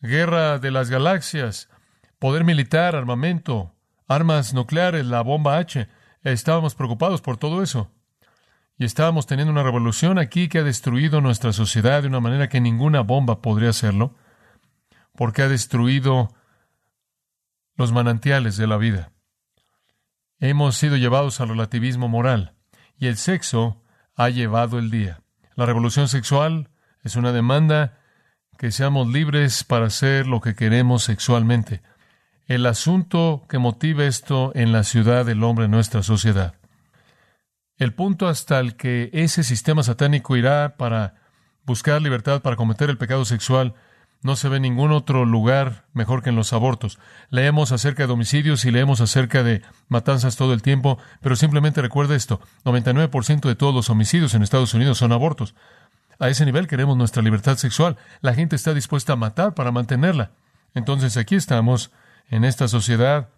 guerra 0.00 0.58
de 0.58 0.70
las 0.70 0.90
galaxias, 0.90 1.68
poder 2.18 2.44
militar, 2.44 2.96
armamento, 2.96 3.74
armas 4.06 4.54
nucleares, 4.54 5.06
la 5.06 5.22
bomba 5.22 5.58
H. 5.58 5.88
Estábamos 6.22 6.74
preocupados 6.74 7.20
por 7.20 7.36
todo 7.36 7.62
eso. 7.62 7.90
Y 8.76 8.84
estábamos 8.84 9.26
teniendo 9.26 9.52
una 9.52 9.62
revolución 9.62 10.18
aquí 10.18 10.48
que 10.48 10.58
ha 10.58 10.64
destruido 10.64 11.20
nuestra 11.20 11.52
sociedad 11.52 12.02
de 12.02 12.08
una 12.08 12.20
manera 12.20 12.48
que 12.48 12.60
ninguna 12.60 13.02
bomba 13.02 13.40
podría 13.40 13.70
hacerlo, 13.70 14.16
porque 15.14 15.42
ha 15.42 15.48
destruido 15.48 16.34
los 17.76 17.92
manantiales 17.92 18.56
de 18.56 18.66
la 18.66 18.76
vida. 18.76 19.12
Hemos 20.38 20.76
sido 20.76 20.96
llevados 20.96 21.40
al 21.40 21.48
relativismo 21.48 22.08
moral 22.08 22.54
y 22.98 23.06
el 23.06 23.16
sexo 23.16 23.82
ha 24.14 24.28
llevado 24.28 24.78
el 24.78 24.90
día. 24.90 25.20
La 25.56 25.66
revolución 25.66 26.08
sexual 26.08 26.70
es 27.02 27.16
una 27.16 27.32
demanda 27.32 27.98
que 28.58 28.70
seamos 28.70 29.08
libres 29.08 29.64
para 29.64 29.86
hacer 29.86 30.26
lo 30.26 30.40
que 30.40 30.54
queremos 30.54 31.04
sexualmente. 31.04 31.82
El 32.46 32.66
asunto 32.66 33.44
que 33.48 33.58
motiva 33.58 34.04
esto 34.04 34.52
en 34.54 34.72
la 34.72 34.84
ciudad 34.84 35.24
del 35.24 35.42
hombre 35.42 35.64
en 35.64 35.70
nuestra 35.70 36.02
sociedad. 36.02 36.54
El 37.76 37.94
punto 37.94 38.28
hasta 38.28 38.60
el 38.60 38.76
que 38.76 39.10
ese 39.12 39.42
sistema 39.42 39.82
satánico 39.82 40.36
irá 40.36 40.76
para 40.76 41.14
buscar 41.64 42.00
libertad 42.02 42.42
para 42.42 42.56
cometer 42.56 42.90
el 42.90 42.98
pecado 42.98 43.24
sexual 43.24 43.74
no 44.24 44.36
se 44.36 44.48
ve 44.48 44.56
en 44.56 44.62
ningún 44.62 44.90
otro 44.90 45.26
lugar 45.26 45.84
mejor 45.92 46.22
que 46.22 46.30
en 46.30 46.36
los 46.36 46.54
abortos. 46.54 46.98
Leemos 47.28 47.72
acerca 47.72 48.06
de 48.06 48.12
homicidios 48.14 48.64
y 48.64 48.70
leemos 48.70 49.02
acerca 49.02 49.42
de 49.42 49.60
matanzas 49.88 50.36
todo 50.36 50.54
el 50.54 50.62
tiempo, 50.62 50.98
pero 51.20 51.36
simplemente 51.36 51.82
recuerda 51.82 52.16
esto, 52.16 52.40
99% 52.64 53.46
de 53.46 53.54
todos 53.54 53.74
los 53.74 53.90
homicidios 53.90 54.32
en 54.34 54.42
Estados 54.42 54.72
Unidos 54.72 54.96
son 54.96 55.12
abortos. 55.12 55.54
A 56.18 56.30
ese 56.30 56.46
nivel 56.46 56.66
queremos 56.66 56.96
nuestra 56.96 57.22
libertad 57.22 57.58
sexual. 57.58 57.98
La 58.22 58.32
gente 58.32 58.56
está 58.56 58.72
dispuesta 58.72 59.12
a 59.12 59.16
matar 59.16 59.52
para 59.52 59.72
mantenerla. 59.72 60.30
Entonces 60.72 61.18
aquí 61.18 61.34
estamos, 61.34 61.92
en 62.30 62.44
esta 62.44 62.66
sociedad, 62.66 63.28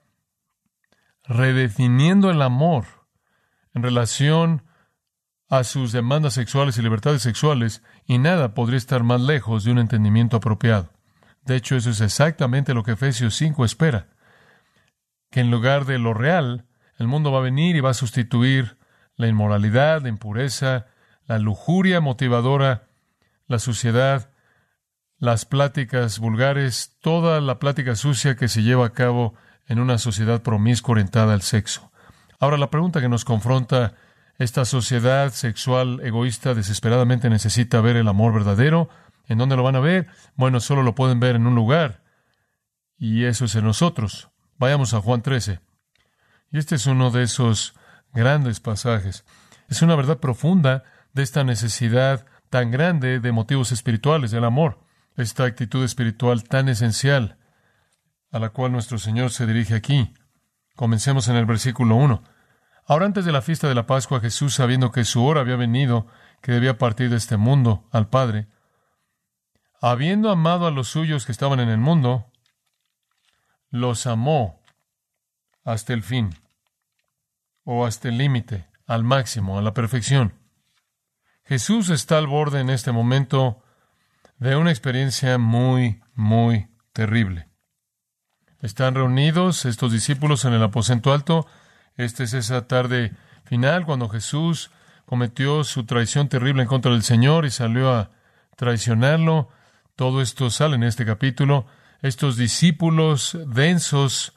redefiniendo 1.25 2.31
el 2.31 2.41
amor 2.43 2.85
en 3.75 3.83
relación 3.83 4.63
a 5.49 5.65
sus 5.65 5.93
demandas 5.93 6.35
sexuales 6.35 6.77
y 6.79 6.83
libertades 6.83 7.23
sexuales, 7.23 7.83
y 8.07 8.19
nada 8.19 8.55
podría 8.55 8.79
estar 8.79 9.03
más 9.03 9.21
lejos 9.21 9.65
de 9.65 9.73
un 9.73 9.79
entendimiento 9.79 10.37
apropiado. 10.37 10.93
De 11.45 11.57
hecho, 11.57 11.77
eso 11.77 11.91
es 11.91 12.01
exactamente 12.01 12.75
lo 12.75 12.83
que 12.83 12.93
Efesios 12.93 13.37
5 13.37 13.65
espera, 13.65 14.09
que 15.31 15.41
en 15.41 15.51
lugar 15.51 15.85
de 15.85 15.99
lo 15.99 16.15
real, 16.15 16.67
el 16.99 17.07
mundo 17.07 17.31
va 17.31 17.39
a 17.39 17.43
venir 17.43 17.77
y 17.77 17.81
va 17.81 17.91
a 17.91 17.95
sustituir 17.95 18.79
la 19.17 19.29
inmoralidad, 19.29 20.03
la 20.03 20.09
impureza, 20.09 20.87
la 21.27 21.39
lujuria 21.39 22.01
motivadora, 22.01 22.89
la 23.47 23.59
suciedad, 23.59 24.31
las 25.19 25.45
pláticas 25.45 26.19
vulgares, 26.19 26.97
toda 27.01 27.41
la 27.41 27.59
plática 27.59 27.97
sucia 27.97 28.37
que 28.37 28.49
se 28.49 28.63
lleva 28.63 28.87
a 28.87 28.93
cabo 28.93 29.35
en 29.67 29.79
una 29.79 29.99
sociedad 29.99 30.43
promiscua 30.43 30.93
orientada 30.93 31.33
al 31.33 31.43
sexo. 31.43 31.91
Ahora, 32.39 32.59
la 32.59 32.71
pregunta 32.71 33.01
que 33.01 33.09
nos 33.09 33.25
confronta 33.25 33.95
esta 34.39 34.65
sociedad 34.67 35.33
sexual 35.33 36.01
egoísta 36.03 36.55
desesperadamente 36.55 37.31
necesita 37.31 37.81
ver 37.81 37.97
el 37.97 38.09
amor 38.09 38.35
verdadero. 38.35 38.91
¿En 39.29 39.39
dónde 39.39 39.57
lo 39.57 39.63
van 39.63 39.77
a 39.77 39.81
ver? 39.81 40.09
Bueno, 40.35 40.61
solo 40.61 40.83
lo 40.83 40.95
pueden 40.95 41.21
ver 41.21 41.37
en 41.37 41.47
un 41.47 41.55
lugar. 41.55 42.03
Y 42.99 43.25
eso 43.25 43.47
es 43.47 43.55
en 43.55 43.65
nosotros. 43.65 44.29
Vayamos 44.59 44.93
a 44.95 45.01
Juan 45.01 45.23
13. 45.23 45.61
Y 46.53 46.59
este 46.59 46.75
es 46.75 46.87
uno 46.87 47.11
de 47.11 47.23
esos 47.23 47.75
grandes 48.13 48.61
pasajes. 48.61 49.25
Es 49.69 49.83
una 49.83 49.97
verdad 49.97 50.19
profunda 50.19 50.85
de 51.13 51.23
esta 51.23 51.43
necesidad 51.43 52.27
tan 52.51 52.71
grande 52.71 53.21
de 53.21 53.33
motivos 53.33 53.73
espirituales, 53.73 54.31
del 54.31 54.45
amor. 54.45 54.81
Esta 55.17 55.45
actitud 55.45 55.83
espiritual 55.83 56.45
tan 56.45 56.69
esencial 56.69 57.39
a 58.31 58.39
la 58.39 58.51
cual 58.51 58.73
nuestro 58.73 58.99
Señor 58.99 59.31
se 59.31 59.47
dirige 59.47 59.75
aquí. 59.75 60.13
Comencemos 60.75 61.29
en 61.29 61.37
el 61.37 61.47
versículo 61.47 61.97
1. 61.97 62.23
Ahora 62.87 63.07
antes 63.07 63.25
de 63.25 63.33
la 63.33 63.43
fiesta 63.43 63.69
de 63.69 63.75
la 63.75 63.87
Pascua, 63.87 64.21
Jesús, 64.21 64.55
sabiendo 64.55 64.93
que 64.93 65.05
su 65.05 65.25
hora 65.25 65.41
había 65.41 65.57
venido, 65.57 66.07
que 66.41 66.53
debía 66.53 66.79
partir 66.79 67.11
de 67.11 67.17
este 67.17 67.37
mundo 67.37 67.89
al 67.91 68.09
Padre, 68.09 68.47
habiendo 69.81 70.31
amado 70.31 70.67
a 70.67 70.71
los 70.71 70.89
suyos 70.89 71.27
que 71.27 71.33
estaban 71.33 71.59
en 71.59 71.69
el 71.69 71.79
mundo, 71.79 72.31
los 73.71 74.07
amó 74.07 74.63
hasta 75.65 75.93
el 75.93 76.03
fin, 76.03 76.31
o 77.65 77.85
hasta 77.85 78.09
el 78.09 78.19
límite, 78.19 78.69
al 78.87 79.03
máximo, 79.03 79.59
a 79.59 79.63
la 79.63 79.75
perfección. 79.75 80.35
Jesús 81.45 81.91
está 81.91 82.19
al 82.19 82.29
borde 82.29 82.61
en 82.61 82.71
este 82.71 82.93
momento 82.93 83.63
de 84.39 84.55
una 84.57 84.71
experiencia 84.71 85.39
muy, 85.39 86.01
muy 86.15 86.69
terrible. 86.93 87.49
Están 88.61 88.95
reunidos 88.95 89.65
estos 89.65 89.93
discípulos 89.93 90.45
en 90.45 90.53
el 90.53 90.63
aposento 90.63 91.13
alto. 91.13 91.47
Esta 91.97 92.25
es 92.25 92.35
esa 92.35 92.67
tarde 92.67 93.13
final 93.45 93.87
cuando 93.87 94.09
Jesús 94.09 94.71
cometió 95.07 95.65
su 95.65 95.87
traición 95.87 96.29
terrible 96.29 96.63
en 96.63 96.69
contra 96.69 96.93
del 96.93 97.03
Señor 97.03 97.47
y 97.47 97.51
salió 97.51 97.93
a 97.93 98.11
traicionarlo. 98.57 99.49
Todo 99.95 100.21
esto 100.21 100.51
sale 100.51 100.77
en 100.77 100.83
este 100.83 101.07
capítulo. 101.07 101.67
Estos 102.03 102.37
discípulos 102.37 103.39
densos, 103.47 104.35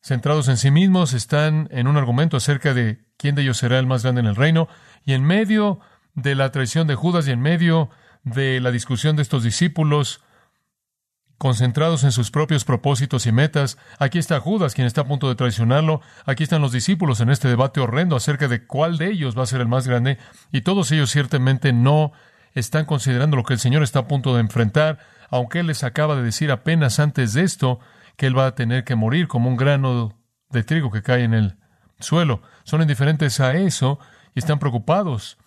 centrados 0.00 0.48
en 0.48 0.58
sí 0.58 0.70
mismos, 0.70 1.12
están 1.12 1.68
en 1.72 1.88
un 1.88 1.96
argumento 1.96 2.36
acerca 2.36 2.74
de 2.74 3.04
quién 3.16 3.34
de 3.34 3.42
ellos 3.42 3.56
será 3.56 3.78
el 3.78 3.86
más 3.86 4.02
grande 4.02 4.20
en 4.20 4.26
el 4.26 4.36
reino. 4.36 4.68
Y 5.04 5.14
en 5.14 5.24
medio 5.24 5.80
de 6.14 6.34
la 6.34 6.52
traición 6.52 6.86
de 6.86 6.94
Judas 6.94 7.26
y 7.26 7.32
en 7.32 7.40
medio 7.40 7.90
de 8.22 8.60
la 8.60 8.70
discusión 8.70 9.16
de 9.16 9.22
estos 9.22 9.42
discípulos, 9.42 10.22
concentrados 11.42 12.04
en 12.04 12.12
sus 12.12 12.30
propios 12.30 12.64
propósitos 12.64 13.26
y 13.26 13.32
metas. 13.32 13.76
Aquí 13.98 14.20
está 14.20 14.38
Judas, 14.38 14.74
quien 14.74 14.86
está 14.86 15.00
a 15.00 15.06
punto 15.06 15.28
de 15.28 15.34
traicionarlo. 15.34 16.00
Aquí 16.24 16.44
están 16.44 16.62
los 16.62 16.70
discípulos 16.70 17.20
en 17.20 17.30
este 17.30 17.48
debate 17.48 17.80
horrendo 17.80 18.14
acerca 18.14 18.46
de 18.46 18.64
cuál 18.64 18.96
de 18.96 19.10
ellos 19.10 19.36
va 19.36 19.42
a 19.42 19.46
ser 19.46 19.60
el 19.60 19.66
más 19.66 19.88
grande. 19.88 20.18
Y 20.52 20.60
todos 20.60 20.92
ellos 20.92 21.10
ciertamente 21.10 21.72
no 21.72 22.12
están 22.54 22.84
considerando 22.84 23.36
lo 23.36 23.42
que 23.42 23.54
el 23.54 23.58
Señor 23.58 23.82
está 23.82 23.98
a 23.98 24.06
punto 24.06 24.36
de 24.36 24.40
enfrentar, 24.40 25.00
aunque 25.30 25.58
Él 25.58 25.66
les 25.66 25.82
acaba 25.82 26.14
de 26.14 26.22
decir 26.22 26.52
apenas 26.52 27.00
antes 27.00 27.32
de 27.32 27.42
esto 27.42 27.80
que 28.16 28.26
Él 28.28 28.38
va 28.38 28.46
a 28.46 28.54
tener 28.54 28.84
que 28.84 28.94
morir 28.94 29.26
como 29.26 29.48
un 29.48 29.56
grano 29.56 30.16
de 30.50 30.62
trigo 30.62 30.92
que 30.92 31.02
cae 31.02 31.24
en 31.24 31.34
el 31.34 31.56
suelo. 31.98 32.42
Son 32.62 32.82
indiferentes 32.82 33.40
a 33.40 33.54
eso 33.54 33.98
y 34.36 34.38
están 34.38 34.60
preocupados 34.60 35.38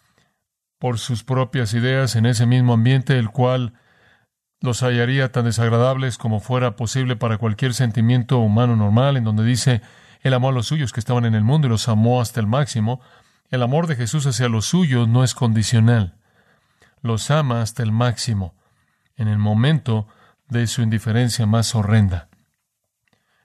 por 0.78 1.00
sus 1.00 1.24
propias 1.24 1.74
ideas 1.74 2.18
en 2.18 2.26
ese 2.26 2.46
mismo 2.46 2.74
ambiente, 2.74 3.18
el 3.18 3.30
cual 3.30 3.76
los 4.66 4.82
hallaría 4.82 5.32
tan 5.32 5.46
desagradables 5.46 6.18
como 6.18 6.40
fuera 6.40 6.76
posible 6.76 7.16
para 7.16 7.38
cualquier 7.38 7.74
sentimiento 7.74 8.40
humano 8.40 8.76
normal, 8.76 9.18
en 9.18 9.24
donde 9.24 9.46
dice, 9.46 9.82
Él 10.22 10.34
amó 10.34 10.50
a 10.50 10.52
los 10.52 10.68
suyos 10.68 10.92
que 10.92 11.00
estaban 11.00 11.26
en 11.26 11.36
el 11.36 11.44
mundo 11.44 11.68
y 11.68 11.70
los 11.70 11.88
amó 11.88 12.20
hasta 12.20 12.40
el 12.40 12.48
máximo. 12.48 13.00
El 13.50 13.64
amor 13.64 13.88
de 13.88 13.96
Jesús 13.96 14.26
hacia 14.26 14.50
los 14.50 14.66
suyos 14.66 15.08
no 15.08 15.24
es 15.24 15.34
condicional. 15.34 16.16
Los 17.02 17.32
ama 17.32 17.62
hasta 17.62 17.84
el 17.84 17.92
máximo, 17.92 18.56
en 19.16 19.28
el 19.28 19.38
momento 19.38 20.08
de 20.50 20.68
su 20.68 20.82
indiferencia 20.82 21.46
más 21.46 21.76
horrenda. 21.76 22.30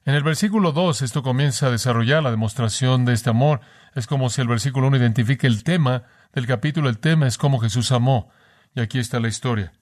En 0.05 0.15
el 0.15 0.23
versículo 0.23 0.73
2 0.73 1.03
esto 1.03 1.23
comienza 1.23 1.67
a 1.67 1.71
desarrollar 1.71 2.23
la 2.23 2.31
demostración 2.31 3.05
de 3.05 3.13
este 3.13 3.31
amor. 3.31 3.61
Es 3.95 4.07
como 4.07 4.31
si 4.31 4.41
el 4.41 4.49
versículo 4.49 4.89
1 4.89 4.97
identifique 4.97 5.47
el 5.47 5.63
tema 5.63 6.05
del 6.33 6.47
capítulo. 6.47 6.89
El 6.89 6.99
tema 6.99 7.27
es 7.27 7.37
cómo 7.37 7.59
Jesús 7.59 7.93
amó. 7.93 8.31
Y 8.75 8.81
aquí 8.81 8.99
está 8.99 9.21
la 9.21 9.29
historia. 9.29 9.73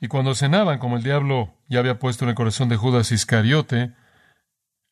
Y 0.00 0.08
cuando 0.08 0.34
cenaban, 0.34 0.78
como 0.78 0.96
el 0.96 1.02
diablo 1.02 1.54
ya 1.68 1.78
había 1.78 1.98
puesto 1.98 2.24
en 2.24 2.30
el 2.30 2.34
corazón 2.34 2.68
de 2.68 2.76
Judas 2.76 3.12
Iscariote, 3.12 3.94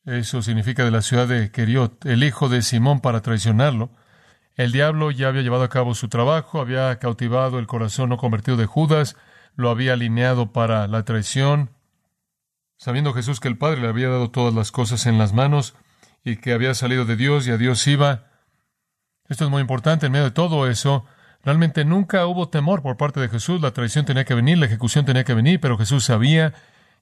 eso 0.04 0.42
significa 0.42 0.84
de 0.84 0.90
la 0.90 1.02
ciudad 1.02 1.28
de 1.28 1.50
Queriot, 1.50 2.06
el 2.06 2.24
hijo 2.24 2.48
de 2.48 2.62
Simón 2.62 3.00
para 3.00 3.20
traicionarlo, 3.20 3.90
el 4.56 4.72
diablo 4.72 5.10
ya 5.10 5.28
había 5.28 5.42
llevado 5.42 5.62
a 5.62 5.68
cabo 5.68 5.94
su 5.94 6.08
trabajo, 6.08 6.60
había 6.60 6.98
cautivado 6.98 7.58
el 7.58 7.66
corazón 7.66 8.10
no 8.10 8.18
convertido 8.18 8.56
de 8.56 8.66
Judas, 8.66 9.16
lo 9.56 9.70
había 9.70 9.94
alineado 9.94 10.52
para 10.52 10.86
la 10.88 11.04
traición, 11.04 11.70
sabiendo 12.76 13.14
Jesús 13.14 13.40
que 13.40 13.48
el 13.48 13.56
Padre 13.56 13.80
le 13.80 13.88
había 13.88 14.08
dado 14.08 14.30
todas 14.30 14.52
las 14.54 14.70
cosas 14.70 15.06
en 15.06 15.18
las 15.18 15.32
manos 15.32 15.74
y 16.24 16.36
que 16.36 16.52
había 16.52 16.74
salido 16.74 17.04
de 17.04 17.16
Dios 17.16 17.46
y 17.46 17.50
a 17.50 17.56
Dios 17.56 17.86
iba. 17.86 18.30
Esto 19.28 19.44
es 19.44 19.50
muy 19.50 19.62
importante 19.62 20.06
en 20.06 20.12
medio 20.12 20.26
de 20.26 20.30
todo 20.32 20.68
eso. 20.68 21.06
Realmente 21.44 21.84
nunca 21.84 22.26
hubo 22.26 22.48
temor 22.48 22.82
por 22.82 22.96
parte 22.96 23.20
de 23.20 23.28
Jesús. 23.28 23.60
La 23.60 23.72
traición 23.72 24.04
tenía 24.04 24.24
que 24.24 24.34
venir, 24.34 24.58
la 24.58 24.66
ejecución 24.66 25.04
tenía 25.04 25.24
que 25.24 25.34
venir, 25.34 25.60
pero 25.60 25.76
Jesús 25.76 26.04
sabía 26.04 26.54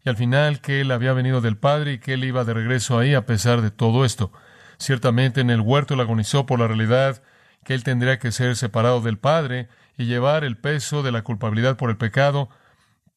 y 0.05 0.09
al 0.09 0.17
final 0.17 0.61
que 0.61 0.81
él 0.81 0.91
había 0.93 1.13
venido 1.13 1.41
del 1.41 1.59
Padre 1.59 1.95
y 1.95 1.99
que 1.99 2.15
él 2.15 2.25
iba 2.25 2.45
de 2.45 2.55
regreso 2.55 2.99
ahí 2.99 3.15
a 3.15 3.27
pesar 3.27 3.61
de 3.61 3.71
todo 3.71 4.05
esto. 4.05 4.33
Ciertamente 4.79 5.43
en 5.43 5.51
el 5.51 5.61
huerto 5.61 5.95
él 5.95 6.01
agonizó 6.01 6.47
por 6.47 6.59
la 6.59 6.69
realidad 6.69 7.23
que 7.65 7.75
él 7.75 7.85
tendría 7.85 8.19
que 8.19 8.33
ser 8.33 8.57
separado 8.57 9.03
del 9.03 9.19
Padre 9.19 9.69
y 9.99 10.07
llevar 10.07 10.45
el 10.45 10.57
peso 10.57 11.03
de 11.03 11.13
la 11.13 11.23
culpabilidad 11.23 11.77
por 11.77 11.91
el 11.91 11.99
pecado. 11.99 12.49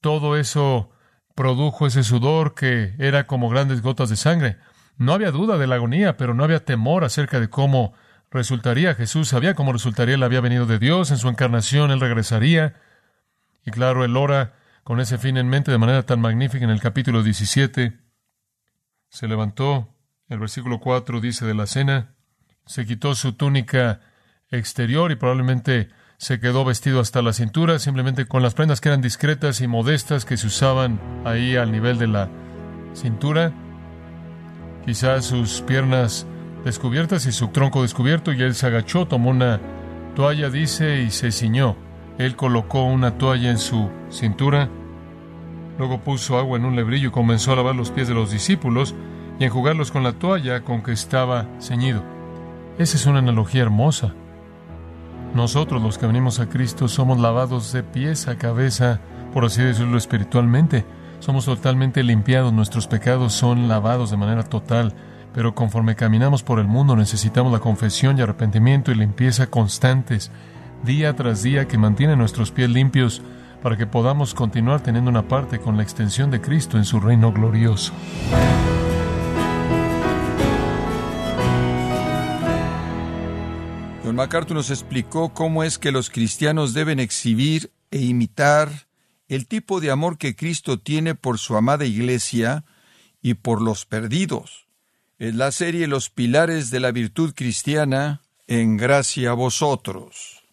Todo 0.01 0.35
eso 0.35 0.91
produjo 1.35 1.87
ese 1.87 2.03
sudor 2.03 2.53
que 2.53 2.93
era 2.99 3.25
como 3.25 3.47
grandes 3.47 3.81
gotas 3.81 4.09
de 4.09 4.17
sangre. 4.17 4.57
No 4.97 5.13
había 5.13 5.31
duda 5.31 5.57
de 5.57 5.67
la 5.67 5.75
agonía, 5.75 6.17
pero 6.17 6.33
no 6.33 6.43
había 6.43 6.65
temor 6.65 7.05
acerca 7.05 7.39
de 7.39 7.49
cómo 7.49 7.93
resultaría. 8.33 8.95
Jesús 8.95 9.29
sabía 9.29 9.53
cómo 9.53 9.73
resultaría. 9.73 10.15
Él 10.15 10.23
había 10.23 10.41
venido 10.41 10.65
de 10.65 10.79
Dios. 10.79 11.11
En 11.11 11.17
su 11.17 11.29
encarnación 11.29 11.91
Él 11.91 11.99
regresaría. 11.99 12.75
Y 13.65 13.71
claro, 13.71 14.03
Él 14.03 14.17
ora 14.17 14.53
con 14.83 14.99
ese 14.99 15.17
fin 15.17 15.37
en 15.37 15.47
mente 15.47 15.71
de 15.71 15.77
manera 15.77 16.03
tan 16.03 16.19
magnífica 16.19 16.63
en 16.65 16.71
el 16.71 16.81
capítulo 16.81 17.23
17. 17.23 17.97
Se 19.09 19.27
levantó, 19.27 19.89
el 20.27 20.39
versículo 20.39 20.79
4 20.79 21.21
dice 21.21 21.45
de 21.45 21.53
la 21.53 21.67
cena, 21.67 22.15
se 22.65 22.85
quitó 22.85 23.15
su 23.15 23.33
túnica 23.33 24.01
exterior 24.49 25.11
y 25.11 25.15
probablemente 25.15 25.89
se 26.17 26.39
quedó 26.39 26.65
vestido 26.65 26.99
hasta 26.99 27.21
la 27.21 27.33
cintura, 27.33 27.79
simplemente 27.79 28.25
con 28.25 28.43
las 28.43 28.53
prendas 28.53 28.81
que 28.81 28.89
eran 28.89 29.01
discretas 29.01 29.61
y 29.61 29.67
modestas 29.67 30.25
que 30.25 30.37
se 30.37 30.47
usaban 30.47 30.99
ahí 31.25 31.55
al 31.55 31.71
nivel 31.71 31.97
de 31.97 32.07
la 32.07 32.29
cintura. 32.93 33.53
Quizás 34.85 35.25
sus 35.25 35.61
piernas 35.61 36.25
descubiertas 36.63 37.25
y 37.25 37.31
su 37.31 37.49
tronco 37.49 37.81
descubierto, 37.81 38.31
y 38.31 38.41
él 38.41 38.55
se 38.55 38.67
agachó, 38.67 39.07
tomó 39.07 39.29
una 39.29 39.59
toalla, 40.15 40.49
dice, 40.49 41.01
y 41.01 41.11
se 41.11 41.31
ciñó. 41.31 41.75
Él 42.17 42.35
colocó 42.35 42.83
una 42.83 43.17
toalla 43.17 43.49
en 43.49 43.57
su 43.57 43.89
cintura, 44.09 44.69
luego 45.77 45.99
puso 46.01 46.37
agua 46.37 46.57
en 46.57 46.65
un 46.65 46.75
lebrillo 46.75 47.09
y 47.09 47.11
comenzó 47.11 47.53
a 47.53 47.55
lavar 47.55 47.75
los 47.75 47.91
pies 47.91 48.07
de 48.07 48.13
los 48.13 48.31
discípulos 48.31 48.93
y 49.39 49.45
enjugarlos 49.45 49.91
con 49.91 50.03
la 50.03 50.13
toalla 50.13 50.61
con 50.61 50.83
que 50.83 50.91
estaba 50.91 51.47
ceñido. 51.59 52.03
Esa 52.77 52.97
es 52.97 53.05
una 53.05 53.19
analogía 53.19 53.63
hermosa. 53.63 54.13
Nosotros 55.33 55.81
los 55.81 55.97
que 55.97 56.05
venimos 56.05 56.39
a 56.39 56.47
Cristo 56.47 56.87
somos 56.87 57.19
lavados 57.19 57.73
de 57.73 57.81
pies 57.81 58.27
a 58.27 58.37
cabeza, 58.37 58.99
por 59.33 59.45
así 59.45 59.63
decirlo 59.63 59.97
espiritualmente. 59.97 60.85
Somos 61.19 61.45
totalmente 61.45 62.03
limpiados, 62.03 62.53
nuestros 62.53 62.87
pecados 62.87 63.33
son 63.33 63.67
lavados 63.67 64.11
de 64.11 64.17
manera 64.17 64.43
total, 64.43 64.93
pero 65.33 65.55
conforme 65.55 65.95
caminamos 65.95 66.43
por 66.43 66.59
el 66.59 66.67
mundo 66.67 66.95
necesitamos 66.95 67.51
la 67.51 67.59
confesión 67.59 68.17
y 68.17 68.21
arrepentimiento 68.21 68.91
y 68.91 68.95
limpieza 68.95 69.47
constantes, 69.47 70.31
día 70.83 71.15
tras 71.15 71.43
día, 71.43 71.67
que 71.67 71.77
mantienen 71.77 72.19
nuestros 72.19 72.51
pies 72.51 72.69
limpios 72.69 73.21
para 73.61 73.77
que 73.77 73.87
podamos 73.87 74.33
continuar 74.33 74.81
teniendo 74.81 75.09
una 75.09 75.27
parte 75.27 75.59
con 75.59 75.77
la 75.77 75.83
extensión 75.83 76.29
de 76.29 76.41
Cristo 76.41 76.77
en 76.77 76.85
su 76.85 76.99
reino 76.99 77.31
glorioso. 77.31 77.93
John 84.03 84.15
MacArthur 84.15 84.57
nos 84.57 84.69
explicó 84.69 85.33
cómo 85.33 85.63
es 85.63 85.79
que 85.79 85.93
los 85.93 86.09
cristianos 86.09 86.73
deben 86.73 86.99
exhibir 86.99 87.71
e 87.89 88.01
imitar 88.01 88.69
el 89.29 89.47
tipo 89.47 89.79
de 89.79 89.91
amor 89.91 90.17
que 90.17 90.35
Cristo 90.35 90.77
tiene 90.77 91.15
por 91.15 91.39
su 91.39 91.55
amada 91.55 91.85
iglesia 91.85 92.65
y 93.21 93.35
por 93.35 93.61
los 93.61 93.85
perdidos. 93.85 94.67
La 95.31 95.53
serie 95.53 95.87
Los 95.87 96.09
pilares 96.09 96.69
de 96.69 96.81
la 96.81 96.91
virtud 96.91 97.33
cristiana 97.33 98.21
en 98.45 98.75
gracia 98.75 99.29
a 99.29 99.33
vosotros. 99.33 100.43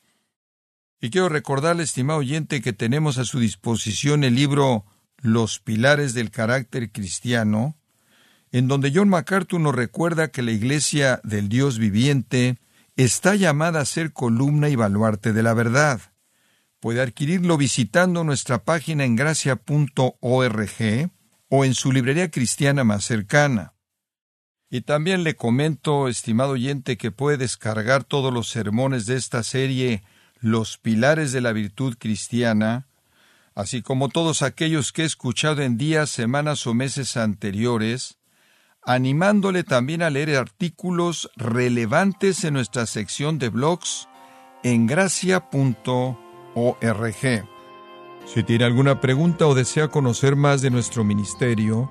Y 1.01 1.11
quiero 1.11 1.29
recordarle, 1.29 1.83
estimado 1.83 2.21
oyente, 2.21 2.63
que 2.63 2.73
tenemos 2.73 3.19
a 3.19 3.25
su 3.25 3.41
disposición 3.41 4.23
el 4.23 4.37
libro 4.37 4.85
Los 5.17 5.59
pilares 5.59 6.15
del 6.15 6.31
carácter 6.31 6.93
cristiano, 6.93 7.77
en 8.53 8.69
donde 8.69 8.93
John 8.95 9.09
MacArthur 9.09 9.59
nos 9.59 9.75
recuerda 9.75 10.29
que 10.29 10.43
la 10.43 10.53
iglesia 10.53 11.21
del 11.25 11.49
Dios 11.49 11.81
viviente 11.81 12.61
está 12.95 13.35
llamada 13.35 13.81
a 13.81 13.85
ser 13.85 14.13
columna 14.13 14.69
y 14.69 14.77
baluarte 14.77 15.33
de 15.33 15.43
la 15.43 15.53
verdad. 15.53 16.01
Puede 16.79 17.03
adquirirlo 17.03 17.57
visitando 17.57 18.23
nuestra 18.23 18.63
página 18.63 19.05
en 19.05 19.17
gracia.org 19.17 21.11
o 21.49 21.65
en 21.65 21.75
su 21.75 21.91
librería 21.91 22.31
cristiana 22.31 22.85
más 22.85 23.05
cercana. 23.05 23.75
Y 24.71 24.83
también 24.83 25.25
le 25.25 25.35
comento, 25.35 26.07
estimado 26.07 26.53
oyente, 26.53 26.97
que 26.97 27.11
puede 27.11 27.37
descargar 27.37 28.05
todos 28.05 28.33
los 28.33 28.49
sermones 28.49 29.05
de 29.07 29.17
esta 29.17 29.43
serie 29.43 30.05
Los 30.39 30.79
Pilares 30.79 31.33
de 31.33 31.41
la 31.41 31.53
Virtud 31.53 31.97
Cristiana, 31.99 32.87
así 33.57 33.83
como 33.83 34.09
todos 34.09 34.43
aquellos 34.43 34.93
que 34.93 35.03
he 35.03 35.07
escuchado 35.07 35.63
en 35.63 35.77
días, 35.77 36.09
semanas 36.09 36.69
o 36.69 36.75
meses 36.75 37.17
anteriores, 37.17 38.19
animándole 38.85 39.65
también 39.65 40.03
a 40.03 40.11
leer 40.11 40.37
artículos 40.37 41.31
relevantes 41.35 42.45
en 42.45 42.55
nuestra 42.55 42.87
sección 42.87 43.41
de 43.41 43.49
blogs 43.49 44.09
en 44.63 44.87
gracia.org. 44.87 46.17
Si 48.27 48.43
tiene 48.45 48.65
alguna 48.65 49.01
pregunta 49.01 49.47
o 49.49 49.55
desea 49.57 49.89
conocer 49.89 50.37
más 50.37 50.63
de 50.63 50.71
nuestro 50.71 51.03
ministerio, 51.03 51.91